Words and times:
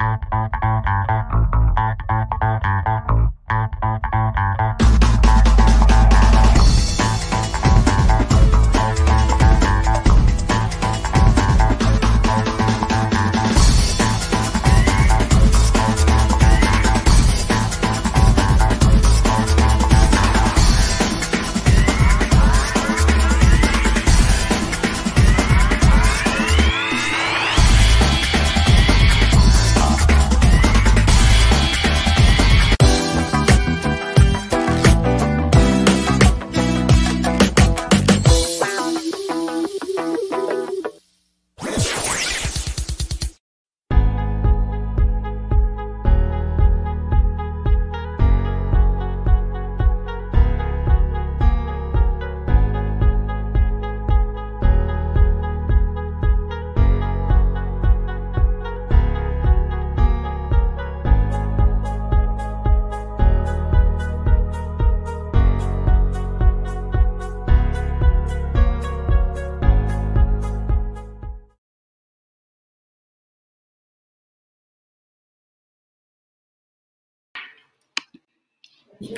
Thank 0.00 0.24
you. 1.44 1.49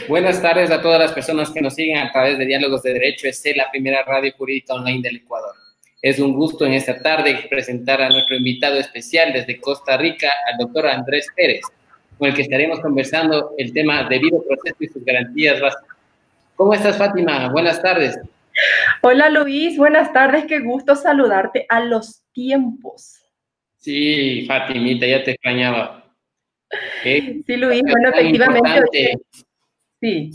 Buenas 0.09 0.41
tardes 0.41 0.71
a 0.71 0.81
todas 0.81 1.01
las 1.01 1.13
personas 1.13 1.51
que 1.51 1.61
nos 1.61 1.75
siguen 1.75 1.99
a 1.99 2.13
través 2.13 2.39
de 2.39 2.47
Diálogos 2.47 2.85
de 2.85 2.93
Derecho 2.93 3.27
es 3.27 3.45
la 3.57 3.69
primera 3.69 4.05
radio 4.05 4.33
jurídica 4.39 4.75
online 4.75 5.03
del 5.03 5.17
Ecuador. 5.17 5.57
Es 6.01 6.21
un 6.21 6.35
gusto 6.35 6.65
en 6.65 6.75
esta 6.75 7.03
tarde 7.03 7.47
presentar 7.51 8.01
a 8.01 8.09
nuestro 8.09 8.37
invitado 8.37 8.77
especial 8.77 9.33
desde 9.33 9.61
Costa 9.61 9.97
Rica, 9.97 10.29
al 10.47 10.59
doctor 10.59 10.87
Andrés 10.87 11.27
Pérez, 11.35 11.63
con 12.17 12.29
el 12.29 12.35
que 12.35 12.43
estaremos 12.43 12.79
conversando 12.79 13.55
el 13.59 13.73
tema 13.73 14.09
debido 14.09 14.41
proceso 14.45 14.77
y 14.79 14.87
sus 14.87 15.05
garantías 15.05 15.61
básicas. 15.61 15.97
¿Cómo 16.55 16.75
estás, 16.75 16.97
Fátima? 16.97 17.51
Buenas 17.51 17.83
tardes. 17.83 18.21
Hola, 19.01 19.31
Luis. 19.31 19.77
Buenas 19.77 20.13
tardes. 20.13 20.45
Qué 20.45 20.61
gusto 20.61 20.95
saludarte 20.95 21.67
a 21.69 21.81
los 21.81 22.23
tiempos. 22.33 23.17
Sí, 23.79 24.45
Fatimita, 24.47 25.07
ya 25.07 25.25
te 25.25 25.33
extrañaba. 25.33 26.05
Sí, 27.03 27.43
Luis. 27.49 27.83
Bueno, 27.83 28.11
efectivamente. 28.11 29.19
Sí. 30.03 30.31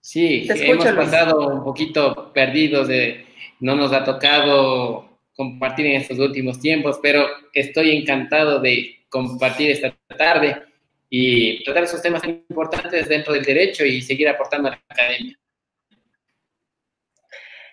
Sí, 0.00 0.46
hemos 0.50 0.84
pasado 0.84 1.48
un 1.48 1.64
poquito 1.64 2.32
perdidos, 2.32 2.88
de, 2.88 3.24
no 3.60 3.76
nos 3.76 3.92
ha 3.92 4.04
tocado 4.04 5.20
compartir 5.34 5.86
en 5.86 6.00
estos 6.00 6.18
últimos 6.18 6.60
tiempos, 6.60 6.98
pero 7.00 7.24
estoy 7.52 7.96
encantado 7.96 8.58
de 8.60 9.06
compartir 9.08 9.70
esta 9.70 9.96
tarde 10.18 10.60
y 11.08 11.62
tratar 11.62 11.84
esos 11.84 12.02
temas 12.02 12.22
importantes 12.24 13.08
dentro 13.08 13.32
del 13.32 13.44
derecho 13.44 13.84
y 13.84 14.02
seguir 14.02 14.28
aportando 14.28 14.68
a 14.68 14.70
la 14.72 14.82
academia. 14.88 15.38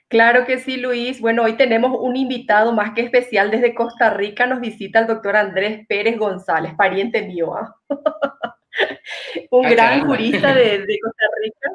Claro 0.07 0.45
que 0.45 0.59
sí, 0.59 0.78
Luis. 0.78 1.19
Bueno, 1.19 1.44
hoy 1.44 1.53
tenemos 1.53 1.97
un 2.00 2.16
invitado 2.16 2.74
más 2.74 2.94
que 2.94 3.01
especial 3.01 3.50
desde 3.50 3.74
Costa 3.74 4.12
Rica. 4.12 4.45
Nos 4.45 4.62
visita 4.62 5.00
el 5.00 5.07
doctor 5.07 5.35
Andrés 5.35 5.85
Pérez 5.88 6.18
González, 6.18 6.74
pariente 6.75 7.24
mío. 7.24 7.56
¿ah? 7.56 7.75
un 9.51 9.65
ah, 9.65 9.69
gran 9.69 10.07
jurista 10.07 10.53
de, 10.53 10.85
Costa 11.01 11.25
Rica. 11.41 11.71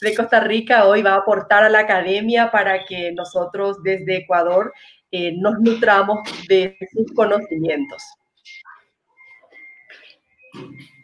De 0.00 0.14
Costa 0.14 0.40
Rica 0.40 0.86
hoy 0.86 1.02
va 1.02 1.14
a 1.14 1.18
aportar 1.18 1.64
a 1.64 1.68
la 1.68 1.80
academia 1.80 2.50
para 2.50 2.84
que 2.84 3.12
nosotros 3.12 3.82
desde 3.82 4.18
Ecuador 4.18 4.72
eh, 5.10 5.32
nos 5.36 5.58
nutramos 5.60 6.18
de 6.48 6.76
sus 6.92 7.12
conocimientos. 7.12 8.02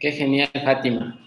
Qué 0.01 0.13
genial, 0.13 0.51
Fátima. 0.65 1.19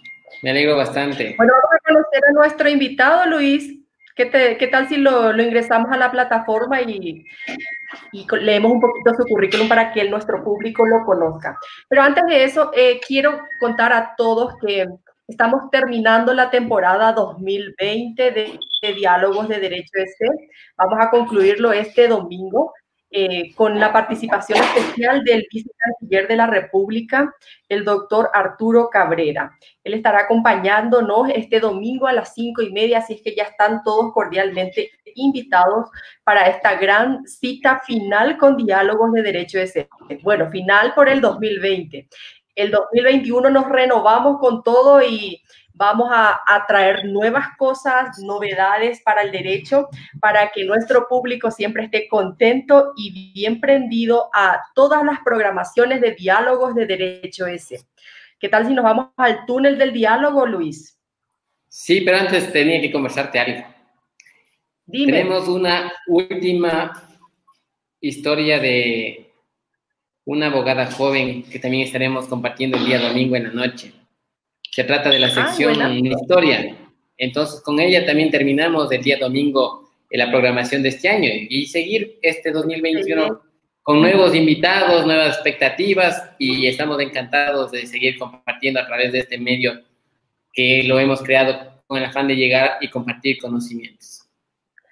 Me 0.42 0.52
alegro 0.52 0.78
bastante. 0.78 1.36
Bueno, 1.38 1.54
vamos 1.54 1.76
a 1.76 1.88
conocer 1.88 2.22
a 2.30 2.34
nuestro 2.34 2.70
invitado, 2.70 3.26
Luis. 3.26 3.76
¿Qué, 4.16 4.70
tal 4.70 4.90
si 4.90 4.98
lo, 4.98 5.34
ingresamos 5.42 5.92
a 5.92 5.98
la 5.98 6.12
plataforma 6.12 6.82
y, 6.82 7.24
leemos 8.42 8.72
un 8.72 8.82
poquito 8.82 9.14
su 9.16 9.24
currículum 9.24 9.68
para 9.68 9.92
que 9.92 10.10
nuestro 10.10 10.44
público 10.44 10.86
lo 10.86 11.06
conozca? 11.06 11.58
Pero 11.88 12.02
antes 12.02 12.24
de 12.26 12.44
eso, 12.44 12.72
eh, 12.76 13.00
quiero 13.06 13.40
contar 13.60 13.94
a 13.94 14.14
todos 14.16 14.54
que 14.66 14.86
estamos 15.28 15.70
terminando 15.72 16.34
la 16.34 16.50
temporada 16.50 17.14
2020 17.14 18.32
de, 18.32 18.60
de 18.82 18.94
Diálogos 18.94 19.48
de 19.48 19.60
Derecho 19.60 19.92
este. 19.94 20.28
Vamos 20.78 20.98
a 21.00 21.10
concluirlo 21.10 21.72
este 21.72 22.08
domingo. 22.08 22.74
Eh, 23.12 23.56
con 23.56 23.80
la 23.80 23.92
participación 23.92 24.60
especial 24.60 25.24
del 25.24 25.44
vicecanciller 25.52 26.28
de 26.28 26.36
la 26.36 26.46
República, 26.46 27.34
el 27.68 27.84
doctor 27.84 28.30
Arturo 28.32 28.88
Cabrera. 28.88 29.58
Él 29.84 29.96
estará 29.96 30.20
acompañándonos 30.20 31.28
este 31.34 31.60
domingo 31.60 32.06
a 32.06 32.14
las 32.14 32.36
cinco 32.36 32.62
y 32.62 32.72
media, 32.72 33.00
así 33.00 33.14
es 33.14 33.24
que 33.24 33.34
ya 33.34 33.46
están 33.46 33.82
todos 33.82 34.14
cordialmente 34.14 34.92
invitados 35.16 35.90
para 36.24 36.50
esta 36.50 36.76
gran 36.76 37.26
cita 37.26 37.82
final 37.84 38.38
con 38.38 38.56
diálogos 38.56 39.12
de 39.14 39.24
derecho 39.24 39.58
de 39.58 39.90
Bueno, 40.22 40.48
final 40.52 40.94
por 40.94 41.10
el 41.10 41.20
2020. 41.20 42.08
El 42.54 42.70
2021 42.70 43.50
nos 43.50 43.70
renovamos 43.70 44.38
con 44.40 44.62
todo 44.62 45.02
y 45.02 45.42
Vamos 45.80 46.10
a, 46.12 46.66
traer 46.68 47.06
nuevas 47.06 47.56
cosas, 47.58 48.20
novedades 48.20 49.02
para 49.02 49.22
el 49.22 49.32
derecho, 49.32 49.88
para 50.20 50.52
que 50.52 50.66
nuestro 50.66 51.08
público 51.08 51.52
siempre 51.52 51.86
esté 51.86 52.10
contento 52.10 52.92
y 52.98 53.32
bien 53.34 53.62
prendido 53.62 54.30
a 54.34 54.60
todas 54.76 55.06
las 55.06 55.20
programaciones 55.24 56.02
de 56.02 56.16
diálogos 56.16 56.76
de 56.76 56.86
derecho 56.86 57.48
ese. 57.48 57.80
¿Qué 58.38 58.50
tal 58.50 58.68
si 58.68 58.74
nos 58.74 58.84
vamos 58.84 59.12
al 59.16 59.46
túnel 59.46 59.78
del 59.78 59.94
diálogo, 59.94 60.46
Luis? 60.46 61.00
Sí, 61.70 62.02
pero 62.02 62.18
antes 62.18 62.52
tenía 62.52 62.82
que 62.82 62.92
conversarte 62.92 63.40
algo. 63.40 63.64
Dime. 64.86 65.14
Tenemos 65.14 65.48
una 65.48 65.94
última 66.08 66.92
historia 68.02 68.60
de 68.60 69.32
una 70.26 70.48
abogada 70.48 70.92
joven 70.92 71.44
que 71.44 71.58
también 71.58 71.86
estaremos 71.88 72.28
compartiendo 72.28 72.76
el 72.76 72.86
día 72.86 73.00
domingo 73.00 73.38
en 73.38 73.44
la 73.46 73.52
noche. 73.52 73.94
Se 74.72 74.84
trata 74.84 75.10
de 75.10 75.20
la 75.20 75.28
ah, 75.28 75.32
sección 75.32 76.06
Historia. 76.06 76.78
Entonces, 77.18 77.62
con 77.62 77.80
ella 77.80 78.06
también 78.06 78.32
terminamos 78.32 78.92
el 78.92 79.02
día 79.02 79.18
domingo 79.18 79.90
en 80.10 80.20
la 80.20 80.32
programación 80.32 80.82
de 80.84 80.90
este 80.90 81.10
año 81.10 81.30
y 81.50 81.66
seguir 81.68 82.18
este 82.22 82.52
2021 82.52 83.42
con 83.84 84.02
nuevos 84.02 84.36
invitados, 84.36 85.06
nuevas 85.06 85.36
expectativas 85.36 86.32
y 86.38 86.68
estamos 86.68 87.00
encantados 87.02 87.72
de 87.72 87.86
seguir 87.88 88.18
compartiendo 88.18 88.80
a 88.80 88.86
través 88.86 89.12
de 89.12 89.20
este 89.20 89.38
medio 89.38 89.82
que 90.54 90.84
lo 90.84 91.00
hemos 91.00 91.22
creado 91.22 91.82
con 91.88 91.98
el 91.98 92.06
afán 92.06 92.28
de 92.28 92.36
llegar 92.36 92.78
y 92.82 92.90
compartir 92.90 93.40
conocimientos. 93.40 94.26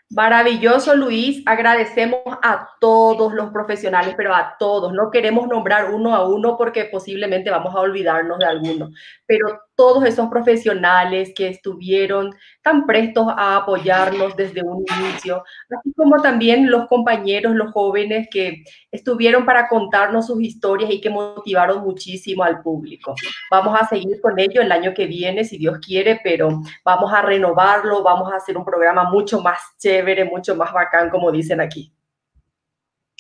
Maravilloso, 0.10 0.96
Luis. 0.96 1.44
Agradecemos 1.46 2.22
a 2.26 2.70
todos 2.80 3.34
los 3.34 3.52
profesionales, 3.52 4.14
pero 4.16 4.34
a 4.34 4.56
todos. 4.58 4.94
No 4.94 5.12
queremos 5.12 5.48
nombrar 5.48 5.94
uno 5.94 6.16
a 6.16 6.28
uno 6.28 6.58
porque 6.58 6.86
posiblemente 6.86 7.50
vamos 7.50 7.76
a 7.76 7.82
olvidarnos 7.82 8.40
de 8.40 8.46
alguno, 8.46 8.92
pero 9.26 9.67
todos 9.78 10.04
esos 10.06 10.28
profesionales 10.28 11.32
que 11.36 11.48
estuvieron 11.48 12.34
tan 12.64 12.88
prestos 12.88 13.28
a 13.30 13.58
apoyarnos 13.58 14.36
desde 14.36 14.64
un 14.64 14.84
inicio, 15.00 15.44
así 15.70 15.94
como 15.96 16.20
también 16.20 16.70
los 16.70 16.88
compañeros, 16.88 17.56
los 17.56 17.72
jóvenes 17.72 18.28
que 18.32 18.64
estuvieron 18.92 19.46
para 19.46 19.68
contarnos 19.70 20.26
sus 20.28 20.42
historias 20.42 20.90
y 20.92 21.00
que 21.00 21.12
motivaron 21.12 21.84
muchísimo 21.84 22.44
al 22.44 22.62
público. 22.62 23.14
Vamos 23.52 23.80
a 23.80 23.88
seguir 23.88 24.20
con 24.20 24.40
ello 24.40 24.62
el 24.62 24.72
año 24.72 24.96
que 24.96 25.06
viene, 25.06 25.44
si 25.44 25.60
Dios 25.60 25.78
quiere, 25.78 26.20
pero 26.24 26.50
vamos 26.84 27.14
a 27.14 27.22
renovarlo, 27.22 28.02
vamos 28.02 28.34
a 28.34 28.38
hacer 28.38 28.58
un 28.58 28.66
programa 28.66 29.10
mucho 29.12 29.42
más 29.42 29.60
chévere, 29.78 30.26
mucho 30.26 30.56
más 30.56 30.74
bacán, 30.74 31.12
como 31.12 31.32
dicen 31.32 31.62
aquí. 31.62 31.94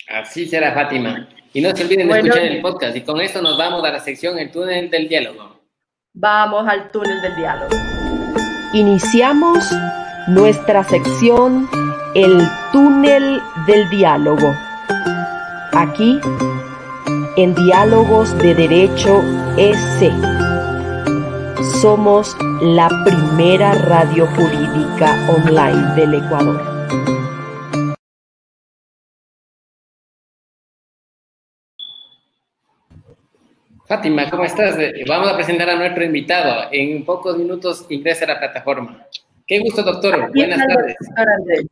Así 0.07 0.48
será, 0.48 0.74
Fátima. 0.74 1.27
Y 1.53 1.62
no 1.62 1.75
se 1.75 1.83
olviden 1.83 2.07
de 2.07 2.18
escuchar 2.18 2.45
el 2.45 2.62
podcast. 2.62 2.95
Y 2.98 3.01
con 3.01 3.21
esto 3.21 3.44
nos 3.44 3.57
vamos 3.57 3.83
a 3.83 3.92
la 3.92 4.00
sección 4.00 4.39
El 4.39 4.51
túnel 4.51 4.89
del 4.89 5.07
diálogo. 5.07 5.56
Vamos 6.19 6.68
al 6.68 6.90
túnel 6.90 7.22
del 7.22 7.36
diálogo. 7.36 7.69
Iniciamos 8.74 9.64
nuestra 10.28 10.84
sección 10.84 11.69
El 12.16 12.42
túnel 12.72 13.40
del 13.68 13.88
diálogo. 13.92 14.52
Aquí 15.74 16.19
en 17.36 17.54
Diálogos 17.54 18.36
de 18.40 18.56
Derecho 18.56 19.22
EC. 19.58 20.12
Somos 21.81 22.36
la 22.62 22.90
primera 23.06 23.75
radio 23.75 24.25
jurídica 24.25 25.16
online 25.30 25.94
del 25.94 26.16
Ecuador. 26.16 26.76
Fátima, 33.88 34.30
¿cómo 34.30 34.44
estás? 34.44 34.78
Vamos 35.07 35.30
a 35.30 35.36
presentar 35.36 35.69
a 35.69 35.78
nuestro 35.78 36.04
invitado. 36.04 36.68
En 36.74 37.06
pocos 37.06 37.38
minutos 37.38 37.86
ingresa 37.88 38.25
a 38.25 38.30
la 38.30 38.39
plataforma. 38.39 39.07
Qué 39.45 39.60
gusto, 39.60 39.81
doctor. 39.81 40.30
Buenas 40.34 40.60
tardes. 40.68 41.68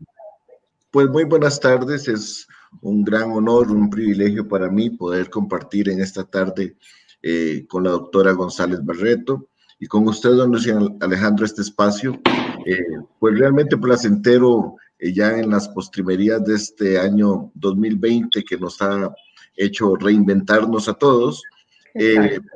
Pues 0.91 1.09
muy 1.09 1.25
buenas 1.25 1.59
tardes. 1.59 2.07
Es 2.07 2.47
un 2.81 3.03
gran 3.03 3.31
honor, 3.31 3.69
un 3.69 3.89
privilegio 3.89 4.47
para 4.47 4.69
mí 4.69 4.89
poder 4.91 5.29
compartir 5.29 5.89
en 5.89 5.99
esta 5.99 6.23
tarde 6.23 6.77
eh, 7.21 7.65
con 7.67 7.83
la 7.83 7.89
doctora 7.89 8.31
González 8.31 8.79
Barreto 8.81 9.49
y 9.77 9.87
con 9.87 10.07
usted, 10.07 10.29
don 10.29 10.53
Luciano 10.53 10.95
Alejandro, 11.01 11.45
este 11.45 11.63
espacio. 11.63 12.21
Eh, 12.65 12.79
pues 13.19 13.37
realmente 13.37 13.75
placentero 13.75 14.77
eh, 14.99 15.11
ya 15.11 15.37
en 15.37 15.49
las 15.49 15.67
postrimerías 15.67 16.45
de 16.45 16.55
este 16.55 16.97
año 16.97 17.51
2020 17.55 18.41
que 18.45 18.57
nos 18.57 18.81
ha 18.81 19.13
hecho 19.57 19.97
reinventarnos 19.97 20.87
a 20.87 20.93
todos, 20.93 21.43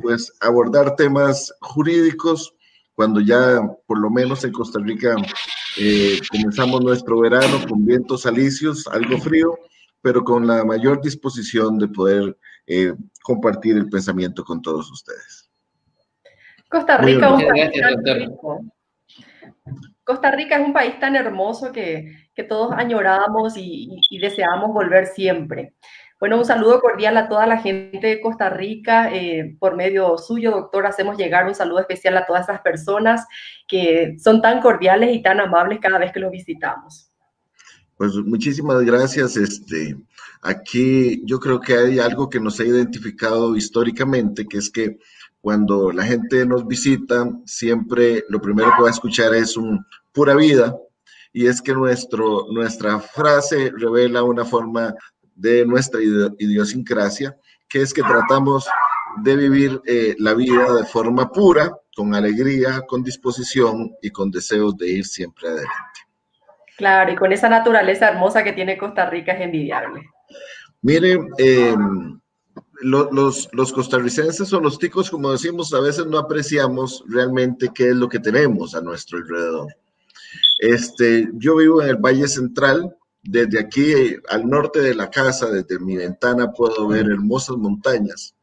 pues 0.01 0.33
abordar 0.41 0.95
temas 0.95 1.53
jurídicos 1.61 2.53
cuando 2.93 3.21
ya 3.21 3.61
por 3.85 3.99
lo 3.99 4.09
menos 4.09 4.43
en 4.43 4.51
Costa 4.51 4.79
Rica 4.83 5.15
comenzamos 6.31 6.81
nuestro 6.83 7.19
verano 7.19 7.61
con 7.67 7.85
vientos 7.85 8.25
alicios, 8.25 8.87
algo 8.87 9.17
frío, 9.19 9.57
pero 10.01 10.23
con 10.23 10.45
la 10.45 10.65
mayor 10.65 11.01
disposición 11.01 11.77
de 11.77 11.87
poder 11.87 12.37
eh, 12.67 12.93
compartir 13.23 13.77
el 13.77 13.89
pensamiento 13.89 14.43
con 14.43 14.61
todos 14.61 14.91
ustedes. 14.91 15.49
Costa 16.69 16.97
Rica, 16.97 17.33
un 17.33 17.47
país 17.47 17.71
tan 17.71 18.35
Costa 20.03 20.31
Rica 20.31 20.57
es 20.57 20.65
un 20.65 20.73
país 20.73 20.99
tan 20.99 21.15
hermoso 21.15 21.71
que, 21.71 22.29
que 22.33 22.43
todos 22.43 22.71
añoramos 22.71 23.57
y, 23.57 23.99
y, 24.09 24.19
deseamos 24.19 24.73
volver 24.73 25.05
siempre. 25.05 25.73
Bueno, 26.19 26.37
un 26.37 26.45
saludo 26.45 26.81
cordial 26.81 27.15
a 27.15 27.29
toda 27.29 27.47
la 27.47 27.59
gente 27.59 28.05
de 28.05 28.19
Costa 28.19 28.49
Rica. 28.49 29.09
Eh, 29.15 29.55
por 29.57 29.77
medio 29.77 30.17
suyo, 30.17 30.51
doctor, 30.51 30.85
hacemos 30.85 31.17
llegar 31.17 31.47
un 31.47 31.55
saludo 31.55 31.79
especial 31.79 32.17
a 32.17 32.25
todas 32.25 32.43
esas 32.43 32.59
personas 32.59 33.25
que 33.67 34.17
son 34.19 34.41
tan 34.41 34.59
cordiales 34.61 35.15
y 35.15 35.21
tan 35.21 35.39
amables 35.39 35.79
cada 35.79 35.97
vez 35.97 36.11
que 36.11 36.19
los 36.19 36.31
visitamos. 36.31 37.09
Pues 37.95 38.13
muchísimas 38.15 38.81
gracias. 38.83 39.37
Este, 39.37 39.95
aquí 40.41 41.21
yo 41.25 41.39
creo 41.39 41.61
que 41.61 41.77
hay 41.77 41.99
algo 41.99 42.29
que 42.29 42.41
nos 42.41 42.59
ha 42.59 42.65
identificado 42.65 43.55
históricamente, 43.55 44.45
que 44.45 44.57
es 44.57 44.69
que 44.69 44.97
cuando 45.39 45.89
la 45.93 46.03
gente 46.03 46.45
nos 46.45 46.67
visita, 46.67 47.29
siempre 47.45 48.25
lo 48.27 48.41
primero 48.41 48.73
que 48.75 48.81
va 48.81 48.89
a 48.89 48.91
escuchar 48.91 49.33
es 49.33 49.55
un 49.55 49.85
pura 50.11 50.35
vida, 50.35 50.75
y 51.31 51.47
es 51.47 51.61
que 51.61 51.73
nuestro, 51.73 52.47
nuestra 52.51 52.99
frase 52.99 53.71
revela 53.77 54.23
una 54.23 54.43
forma 54.43 54.93
de 55.39 55.65
nuestra 55.65 56.01
idiosincrasia, 56.01 57.35
que 57.67 57.81
es 57.81 57.93
que 57.93 58.01
tratamos 58.01 58.67
de 59.23 59.35
vivir 59.35 59.81
eh, 59.85 60.15
la 60.19 60.33
vida 60.33 60.73
de 60.73 60.85
forma 60.85 61.31
pura, 61.31 61.71
con 61.95 62.13
alegría, 62.13 62.81
con 62.87 63.03
disposición 63.03 63.91
y 64.01 64.09
con 64.09 64.31
deseos 64.31 64.77
de 64.77 64.89
ir 64.89 65.05
siempre 65.05 65.47
adelante. 65.47 65.99
Claro, 66.77 67.11
y 67.11 67.15
con 67.15 67.31
esa 67.33 67.49
naturaleza 67.49 68.09
hermosa 68.09 68.43
que 68.43 68.53
tiene 68.53 68.77
Costa 68.77 69.09
Rica 69.09 69.33
es 69.33 69.41
envidiable. 69.41 70.01
Mire, 70.81 71.19
em, 71.37 72.19
los, 72.81 73.49
los, 73.51 73.73
costarricenses 73.73 74.53
o 74.53 74.61
los 74.61 74.79
ticos, 74.79 75.09
como 75.09 75.31
decimos, 75.31 75.73
a 75.73 75.81
veces 75.81 76.05
no 76.05 76.17
apreciamos 76.17 77.03
realmente 77.07 77.69
qué 77.73 77.89
es 77.89 77.95
lo 77.95 78.07
que 78.07 78.19
tenemos 78.19 78.75
a 78.75 78.81
nuestro 78.81 79.17
alrededor. 79.17 79.67
Este, 80.59 81.27
yo 81.33 81.57
vivo 81.57 81.81
en 81.81 81.89
el 81.89 81.97
Valle 81.97 82.27
Central, 82.27 82.95
desde 83.29 83.59
aquí 83.59 83.93
al 84.29 84.49
norte 84.49 84.81
de 84.81 84.95
la 84.95 85.07
casa, 85.11 85.51
desde 85.51 85.79
mi 85.79 85.95
ventana 85.95 86.51
puedo 86.51 86.87
ver 86.87 87.05
hermosas 87.05 87.57
montañas. 87.57 88.35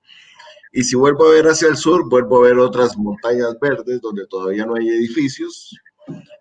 Y 0.72 0.84
si 0.84 0.94
vuelvo 0.94 1.26
a 1.26 1.32
ver 1.32 1.46
hacia 1.46 1.68
el 1.68 1.76
sur, 1.76 2.08
vuelvo 2.08 2.38
a 2.38 2.48
ver 2.48 2.58
otras 2.58 2.96
montañas 2.96 3.58
verdes 3.60 4.00
donde 4.00 4.26
todavía 4.28 4.64
no 4.64 4.76
hay 4.76 4.88
edificios. 4.88 5.76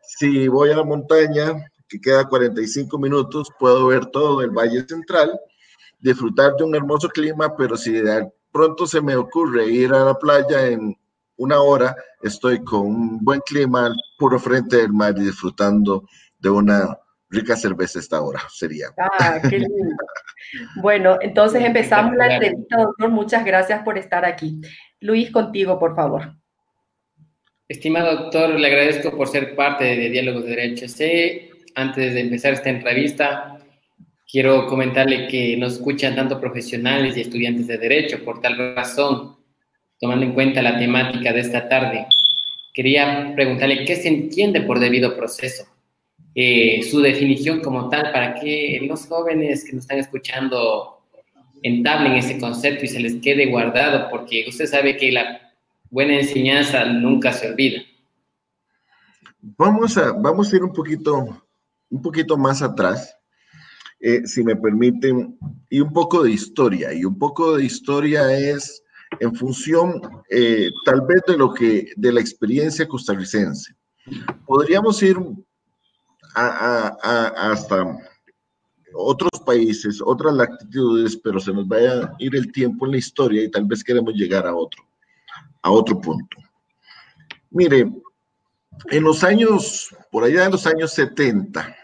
Si 0.03 0.47
voy 0.47 0.69
a 0.69 0.77
la 0.77 0.83
montaña, 0.83 1.53
que 1.87 1.99
queda 1.99 2.29
45 2.29 2.99
minutos, 2.99 3.49
puedo 3.59 3.87
ver 3.87 4.05
todo 4.07 4.41
el 4.41 4.51
Valle 4.51 4.85
Central, 4.87 5.39
disfrutar 5.99 6.55
de 6.55 6.65
un 6.65 6.75
hermoso 6.75 7.09
clima, 7.09 7.55
pero 7.55 7.75
si 7.75 7.93
de 7.93 8.31
pronto 8.51 8.85
se 8.85 9.01
me 9.01 9.15
ocurre 9.15 9.67
ir 9.67 9.91
a 9.91 10.05
la 10.05 10.19
playa 10.19 10.67
en 10.67 10.95
una 11.37 11.61
hora, 11.61 11.95
estoy 12.21 12.63
con 12.63 12.81
un 12.81 13.25
buen 13.25 13.41
clima, 13.41 13.91
puro 14.19 14.39
frente 14.39 14.77
del 14.77 14.93
mar 14.93 15.15
y 15.17 15.23
disfrutando 15.23 16.03
de 16.37 16.49
una 16.51 16.95
rica 17.35 17.55
cerveza 17.55 17.99
esta 17.99 18.21
hora, 18.21 18.41
sería. 18.49 18.87
Ah, 18.97 19.39
qué 19.49 19.59
lindo. 19.59 19.95
bueno, 20.81 21.17
entonces 21.21 21.63
empezamos 21.63 22.15
la 22.15 22.33
entrevista, 22.33 22.77
doctor. 22.77 23.09
Muchas 23.09 23.45
gracias 23.45 23.83
por 23.83 23.97
estar 23.97 24.25
aquí. 24.25 24.59
Luis, 24.99 25.31
contigo, 25.31 25.77
por 25.77 25.95
favor. 25.95 26.33
Estimado 27.67 28.15
doctor, 28.15 28.59
le 28.59 28.67
agradezco 28.67 29.15
por 29.15 29.27
ser 29.27 29.55
parte 29.55 29.83
de 29.83 30.09
Diálogos 30.09 30.43
de 30.43 30.49
Derecho. 30.51 30.87
Sé 30.87 31.49
antes 31.75 32.13
de 32.13 32.21
empezar 32.21 32.53
esta 32.53 32.69
entrevista, 32.69 33.57
quiero 34.31 34.67
comentarle 34.67 35.27
que 35.27 35.57
nos 35.57 35.73
escuchan 35.73 36.15
tanto 36.15 36.39
profesionales 36.39 37.17
y 37.17 37.21
estudiantes 37.21 37.67
de 37.67 37.77
Derecho. 37.77 38.23
Por 38.23 38.39
tal 38.39 38.75
razón, 38.75 39.37
tomando 39.99 40.25
en 40.25 40.33
cuenta 40.33 40.61
la 40.61 40.77
temática 40.77 41.33
de 41.33 41.39
esta 41.39 41.67
tarde, 41.67 42.05
quería 42.73 43.31
preguntarle 43.35 43.83
qué 43.83 43.95
se 43.95 44.09
entiende 44.09 44.61
por 44.61 44.79
debido 44.79 45.15
proceso. 45.15 45.65
Eh, 46.35 46.83
su 46.83 46.99
definición 46.99 47.61
como 47.61 47.87
tal, 47.89 48.11
para 48.11 48.35
que 48.35 48.85
los 48.87 49.07
jóvenes 49.07 49.63
que 49.63 49.73
nos 49.73 49.85
están 49.85 49.99
escuchando 49.99 51.01
entablen 51.63 52.13
ese 52.13 52.37
concepto 52.37 52.85
y 52.85 52.89
se 52.89 52.99
les 52.99 53.15
quede 53.15 53.45
guardado, 53.47 54.09
porque 54.11 54.45
usted 54.47 54.65
sabe 54.65 54.97
que 54.97 55.11
la 55.11 55.53
buena 55.89 56.19
enseñanza 56.19 56.85
nunca 56.85 57.31
se 57.31 57.49
olvida. 57.49 57.81
Vamos 59.41 59.97
a, 59.97 60.11
vamos 60.11 60.51
a 60.51 60.55
ir 60.57 60.63
un 60.63 60.73
poquito 60.73 61.41
un 61.89 62.01
poquito 62.01 62.37
más 62.37 62.61
atrás, 62.61 63.15
eh, 63.99 64.25
si 64.25 64.43
me 64.43 64.55
permiten, 64.55 65.37
y 65.69 65.79
un 65.79 65.93
poco 65.93 66.23
de 66.23 66.31
historia. 66.31 66.93
Y 66.93 67.05
un 67.05 67.17
poco 67.17 67.57
de 67.57 67.65
historia 67.65 68.37
es 68.37 68.83
en 69.19 69.33
función 69.35 70.01
eh, 70.29 70.69
tal 70.83 71.01
vez 71.01 71.21
de 71.27 71.37
lo 71.37 71.53
que, 71.53 71.91
de 71.95 72.11
la 72.11 72.19
experiencia 72.19 72.87
costarricense. 72.87 73.73
Podríamos 74.45 75.01
ir 75.01 75.17
hasta 76.35 77.97
otros 78.93 79.31
países, 79.45 80.01
otras 80.03 80.33
latitudes, 80.33 81.17
pero 81.17 81.39
se 81.39 81.51
nos 81.51 81.65
va 81.65 81.77
a 81.77 82.15
ir 82.19 82.35
el 82.35 82.51
tiempo 82.51 82.85
en 82.85 82.93
la 82.93 82.97
historia 82.97 83.43
y 83.43 83.51
tal 83.51 83.65
vez 83.65 83.83
queremos 83.83 84.13
llegar 84.13 84.47
a 84.47 84.55
otro, 84.55 84.83
a 85.61 85.71
otro 85.71 85.99
punto. 85.99 86.37
Mire, 87.51 87.91
en 88.89 89.03
los 89.03 89.23
años, 89.23 89.95
por 90.11 90.23
allá 90.23 90.45
en 90.45 90.51
los 90.51 90.65
años 90.67 90.91
70, 90.93 91.75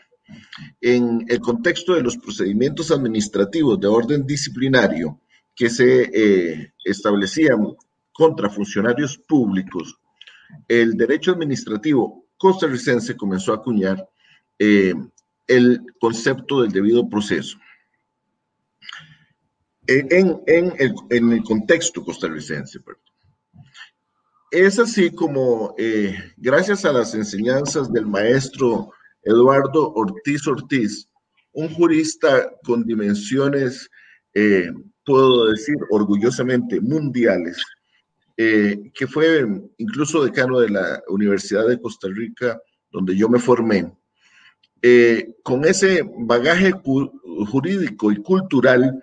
en 0.79 1.25
el 1.27 1.39
contexto 1.39 1.93
de 1.93 2.03
los 2.03 2.17
procedimientos 2.17 2.91
administrativos 2.91 3.79
de 3.79 3.88
orden 3.88 4.25
disciplinario 4.25 5.20
que 5.55 5.70
se 5.70 6.10
eh, 6.13 6.74
establecían 6.84 7.75
contra 8.12 8.50
funcionarios 8.50 9.17
públicos, 9.17 9.98
el 10.67 10.93
derecho 10.93 11.31
administrativo 11.31 12.25
costarricense 12.38 13.15
comenzó 13.15 13.53
a 13.53 13.58
acuñar 13.58 14.08
eh, 14.63 14.94
el 15.48 15.82
concepto 16.00 16.62
del 16.62 16.72
debido 16.72 17.10
proceso. 17.10 17.58
En, 19.88 20.39
el, 20.46 20.94
en 21.10 21.32
el, 21.32 21.44
contexto 21.44 22.03
costarricense, 22.06 22.80
perdón. 22.80 23.01
Es 24.51 24.77
así 24.77 25.10
como, 25.10 25.74
eh, 25.80 26.15
gracias 26.38 26.86
a 26.86 26.94
las 26.94 27.15
enseñanzas 27.15 27.91
del 27.91 28.06
maestro 28.06 28.91
Eduardo 29.24 29.94
Ortiz 29.94 30.46
Ortiz, 30.46 31.10
un 31.53 31.74
jurista 31.74 32.51
con 32.63 32.86
dimensiones, 32.86 33.89
eh, 34.36 34.72
puedo 35.03 35.48
decir 35.48 35.75
orgullosamente, 35.89 36.80
mundiales, 36.80 37.58
eh, 38.38 38.91
que 38.94 39.08
fue 39.08 39.44
incluso 39.80 40.24
decano 40.24 40.60
de 40.60 40.70
la 40.70 41.01
Universidad 41.08 41.68
de 41.68 41.82
Costa 41.82 42.08
Rica, 42.12 42.62
donde 42.91 43.18
yo 43.18 43.27
me 43.27 43.39
formé. 43.39 43.91
Con 45.43 45.65
ese 45.65 46.03
bagaje 46.19 46.71
jurídico 47.50 48.11
y 48.11 48.17
cultural, 48.17 49.01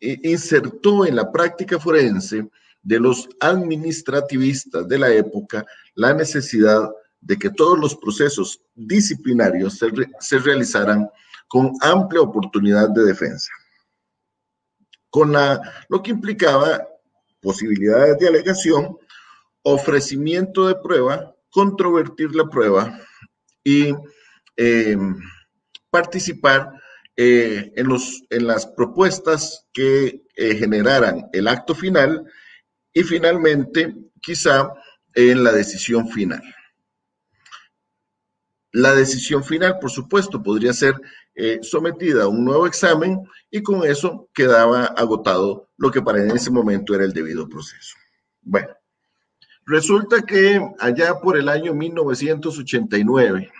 insertó 0.00 1.06
en 1.06 1.16
la 1.16 1.30
práctica 1.30 1.78
forense 1.78 2.48
de 2.82 3.00
los 3.00 3.28
administrativistas 3.40 4.86
de 4.86 4.98
la 4.98 5.10
época 5.10 5.64
la 5.94 6.12
necesidad 6.14 6.88
de 7.20 7.38
que 7.38 7.50
todos 7.50 7.78
los 7.78 7.96
procesos 7.96 8.60
disciplinarios 8.74 9.80
se, 10.20 10.38
realizaran 10.38 11.08
con 11.48 11.72
amplia 11.80 12.20
oportunidad 12.20 12.90
de 12.90 13.04
defensa. 13.04 13.50
con 15.08 15.32
lo 15.88 16.02
que 16.02 16.10
implicaba 16.10 16.86
posibilidades 17.40 18.18
de 18.18 18.28
alegación, 18.28 18.98
ofrecimiento 19.62 20.66
de 20.66 20.74
prueba, 20.74 21.33
controvertir 21.54 22.34
la 22.34 22.48
prueba 22.50 23.00
y 23.62 23.94
eh, 24.56 24.96
participar 25.88 26.68
eh, 27.16 27.72
en, 27.76 27.86
los, 27.86 28.24
en 28.28 28.48
las 28.48 28.66
propuestas 28.66 29.64
que 29.72 30.24
eh, 30.34 30.56
generaran 30.56 31.28
el 31.32 31.46
acto 31.46 31.76
final 31.76 32.24
y 32.92 33.04
finalmente 33.04 33.94
quizá 34.20 34.68
en 35.14 35.44
la 35.44 35.52
decisión 35.52 36.08
final. 36.08 36.42
La 38.72 38.92
decisión 38.92 39.44
final, 39.44 39.78
por 39.78 39.92
supuesto, 39.92 40.42
podría 40.42 40.72
ser 40.72 41.00
sometida 41.62 42.24
a 42.24 42.28
un 42.28 42.44
nuevo 42.44 42.66
examen 42.66 43.20
y 43.50 43.62
con 43.62 43.84
eso 43.84 44.28
quedaba 44.34 44.86
agotado 44.86 45.70
lo 45.76 45.92
que 45.92 46.02
para 46.02 46.24
ese 46.32 46.50
momento 46.50 46.94
era 46.94 47.04
el 47.04 47.12
debido 47.12 47.48
proceso. 47.48 47.96
Bueno, 48.42 48.68
resulta 49.66 50.22
que 50.22 50.60
allá 50.78 51.20
por 51.20 51.36
el 51.36 51.48
año 51.48 51.74
1989, 51.74 53.50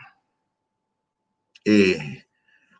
eh, 1.65 2.25